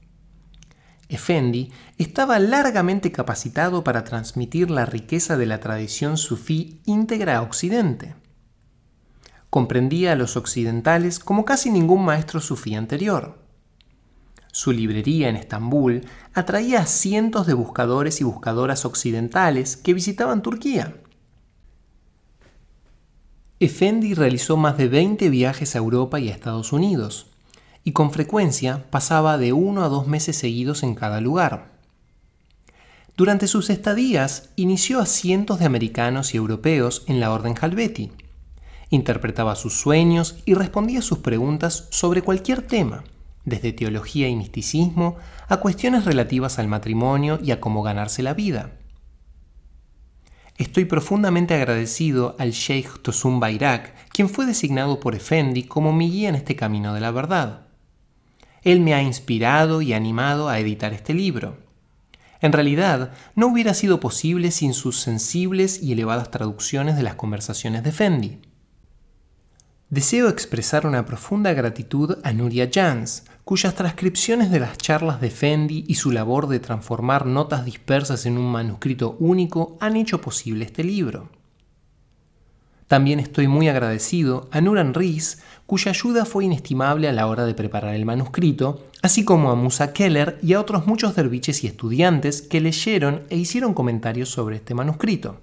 Effendi 1.12 1.70
estaba 1.98 2.38
largamente 2.38 3.12
capacitado 3.12 3.84
para 3.84 4.02
transmitir 4.02 4.70
la 4.70 4.86
riqueza 4.86 5.36
de 5.36 5.44
la 5.44 5.60
tradición 5.60 6.16
sufí 6.16 6.80
íntegra 6.86 7.36
a 7.36 7.42
Occidente. 7.42 8.14
Comprendía 9.50 10.12
a 10.12 10.16
los 10.16 10.38
occidentales 10.38 11.18
como 11.18 11.44
casi 11.44 11.70
ningún 11.70 12.06
maestro 12.06 12.40
sufí 12.40 12.74
anterior. 12.74 13.38
Su 14.52 14.72
librería 14.72 15.28
en 15.28 15.36
Estambul 15.36 16.06
atraía 16.32 16.80
a 16.80 16.86
cientos 16.86 17.46
de 17.46 17.54
buscadores 17.54 18.22
y 18.22 18.24
buscadoras 18.24 18.86
occidentales 18.86 19.76
que 19.76 19.92
visitaban 19.92 20.40
Turquía. 20.40 20.96
Effendi 23.60 24.14
realizó 24.14 24.56
más 24.56 24.78
de 24.78 24.88
20 24.88 25.28
viajes 25.28 25.76
a 25.76 25.78
Europa 25.78 26.18
y 26.18 26.30
a 26.30 26.32
Estados 26.32 26.72
Unidos, 26.72 27.31
y 27.84 27.92
con 27.92 28.12
frecuencia 28.12 28.84
pasaba 28.90 29.38
de 29.38 29.52
uno 29.52 29.84
a 29.84 29.88
dos 29.88 30.06
meses 30.06 30.36
seguidos 30.36 30.82
en 30.82 30.94
cada 30.94 31.20
lugar. 31.20 31.72
Durante 33.16 33.46
sus 33.46 33.70
estadías 33.70 34.50
inició 34.56 35.00
a 35.00 35.06
cientos 35.06 35.58
de 35.58 35.66
americanos 35.66 36.34
y 36.34 36.38
europeos 36.38 37.04
en 37.06 37.20
la 37.20 37.30
Orden 37.30 37.54
Halveti. 37.60 38.12
Interpretaba 38.88 39.54
sus 39.54 39.74
sueños 39.74 40.36
y 40.44 40.54
respondía 40.54 41.02
sus 41.02 41.18
preguntas 41.18 41.88
sobre 41.90 42.22
cualquier 42.22 42.62
tema, 42.62 43.04
desde 43.44 43.72
teología 43.72 44.28
y 44.28 44.36
misticismo 44.36 45.16
a 45.48 45.58
cuestiones 45.58 46.04
relativas 46.04 46.58
al 46.58 46.68
matrimonio 46.68 47.38
y 47.42 47.50
a 47.50 47.60
cómo 47.60 47.82
ganarse 47.82 48.22
la 48.22 48.34
vida. 48.34 48.72
Estoy 50.58 50.84
profundamente 50.84 51.54
agradecido 51.54 52.36
al 52.38 52.52
Sheikh 52.52 53.02
Tosun 53.02 53.40
Bayrak, 53.40 53.94
quien 54.10 54.28
fue 54.28 54.46
designado 54.46 55.00
por 55.00 55.14
Effendi 55.14 55.64
como 55.64 55.92
mi 55.92 56.10
guía 56.10 56.28
en 56.28 56.34
este 56.34 56.56
camino 56.56 56.94
de 56.94 57.00
la 57.00 57.10
verdad. 57.10 57.66
Él 58.62 58.80
me 58.80 58.94
ha 58.94 59.02
inspirado 59.02 59.82
y 59.82 59.92
animado 59.92 60.48
a 60.48 60.58
editar 60.58 60.92
este 60.92 61.14
libro. 61.14 61.58
En 62.40 62.52
realidad, 62.52 63.12
no 63.36 63.46
hubiera 63.46 63.74
sido 63.74 64.00
posible 64.00 64.50
sin 64.50 64.74
sus 64.74 64.98
sensibles 64.98 65.82
y 65.82 65.92
elevadas 65.92 66.30
traducciones 66.30 66.96
de 66.96 67.02
las 67.02 67.14
conversaciones 67.14 67.84
de 67.84 67.92
Fendi. 67.92 68.38
Deseo 69.90 70.28
expresar 70.28 70.86
una 70.86 71.04
profunda 71.04 71.52
gratitud 71.52 72.18
a 72.24 72.32
Nuria 72.32 72.70
Jans, 72.72 73.24
cuyas 73.44 73.74
transcripciones 73.74 74.50
de 74.50 74.58
las 74.58 74.78
charlas 74.78 75.20
de 75.20 75.30
Fendi 75.30 75.84
y 75.86 75.96
su 75.96 76.10
labor 76.10 76.48
de 76.48 76.60
transformar 76.60 77.26
notas 77.26 77.64
dispersas 77.64 78.26
en 78.26 78.38
un 78.38 78.50
manuscrito 78.50 79.16
único 79.20 79.76
han 79.80 79.96
hecho 79.96 80.20
posible 80.20 80.64
este 80.64 80.82
libro. 80.82 81.28
También 82.86 83.20
estoy 83.20 83.48
muy 83.48 83.68
agradecido 83.68 84.48
a 84.50 84.60
Nuran 84.60 84.94
Riz, 84.94 85.42
cuya 85.72 85.92
ayuda 85.92 86.26
fue 86.26 86.44
inestimable 86.44 87.08
a 87.08 87.14
la 87.14 87.26
hora 87.26 87.46
de 87.46 87.54
preparar 87.54 87.94
el 87.94 88.04
manuscrito, 88.04 88.88
así 89.00 89.24
como 89.24 89.50
a 89.50 89.54
Musa 89.54 89.94
Keller 89.94 90.38
y 90.42 90.52
a 90.52 90.60
otros 90.60 90.86
muchos 90.86 91.16
derviches 91.16 91.64
y 91.64 91.66
estudiantes 91.66 92.42
que 92.42 92.60
leyeron 92.60 93.22
e 93.30 93.38
hicieron 93.38 93.72
comentarios 93.72 94.28
sobre 94.28 94.56
este 94.56 94.74
manuscrito. 94.74 95.40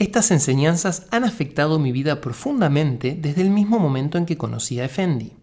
Estas 0.00 0.32
enseñanzas 0.32 1.06
han 1.12 1.22
afectado 1.22 1.78
mi 1.78 1.92
vida 1.92 2.20
profundamente 2.20 3.16
desde 3.16 3.42
el 3.42 3.50
mismo 3.50 3.78
momento 3.78 4.18
en 4.18 4.26
que 4.26 4.36
conocí 4.36 4.80
a 4.80 4.86
Effendi. 4.86 5.34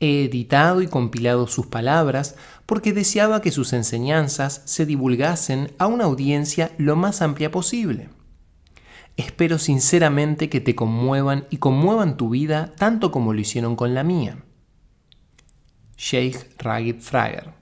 He 0.00 0.24
editado 0.24 0.82
y 0.82 0.88
compilado 0.88 1.46
sus 1.46 1.68
palabras 1.68 2.34
porque 2.66 2.92
deseaba 2.92 3.42
que 3.42 3.52
sus 3.52 3.72
enseñanzas 3.74 4.62
se 4.64 4.86
divulgasen 4.86 5.70
a 5.78 5.86
una 5.86 6.06
audiencia 6.06 6.72
lo 6.78 6.96
más 6.96 7.22
amplia 7.22 7.52
posible. 7.52 8.08
Espero 9.16 9.58
sinceramente 9.58 10.48
que 10.48 10.60
te 10.60 10.74
conmuevan 10.74 11.46
y 11.50 11.58
conmuevan 11.58 12.16
tu 12.16 12.30
vida 12.30 12.74
tanto 12.76 13.10
como 13.10 13.32
lo 13.32 13.40
hicieron 13.40 13.76
con 13.76 13.94
la 13.94 14.04
mía. 14.04 14.44
Sheikh 15.96 16.56
Ragib 16.58 17.00
Frager 17.00 17.59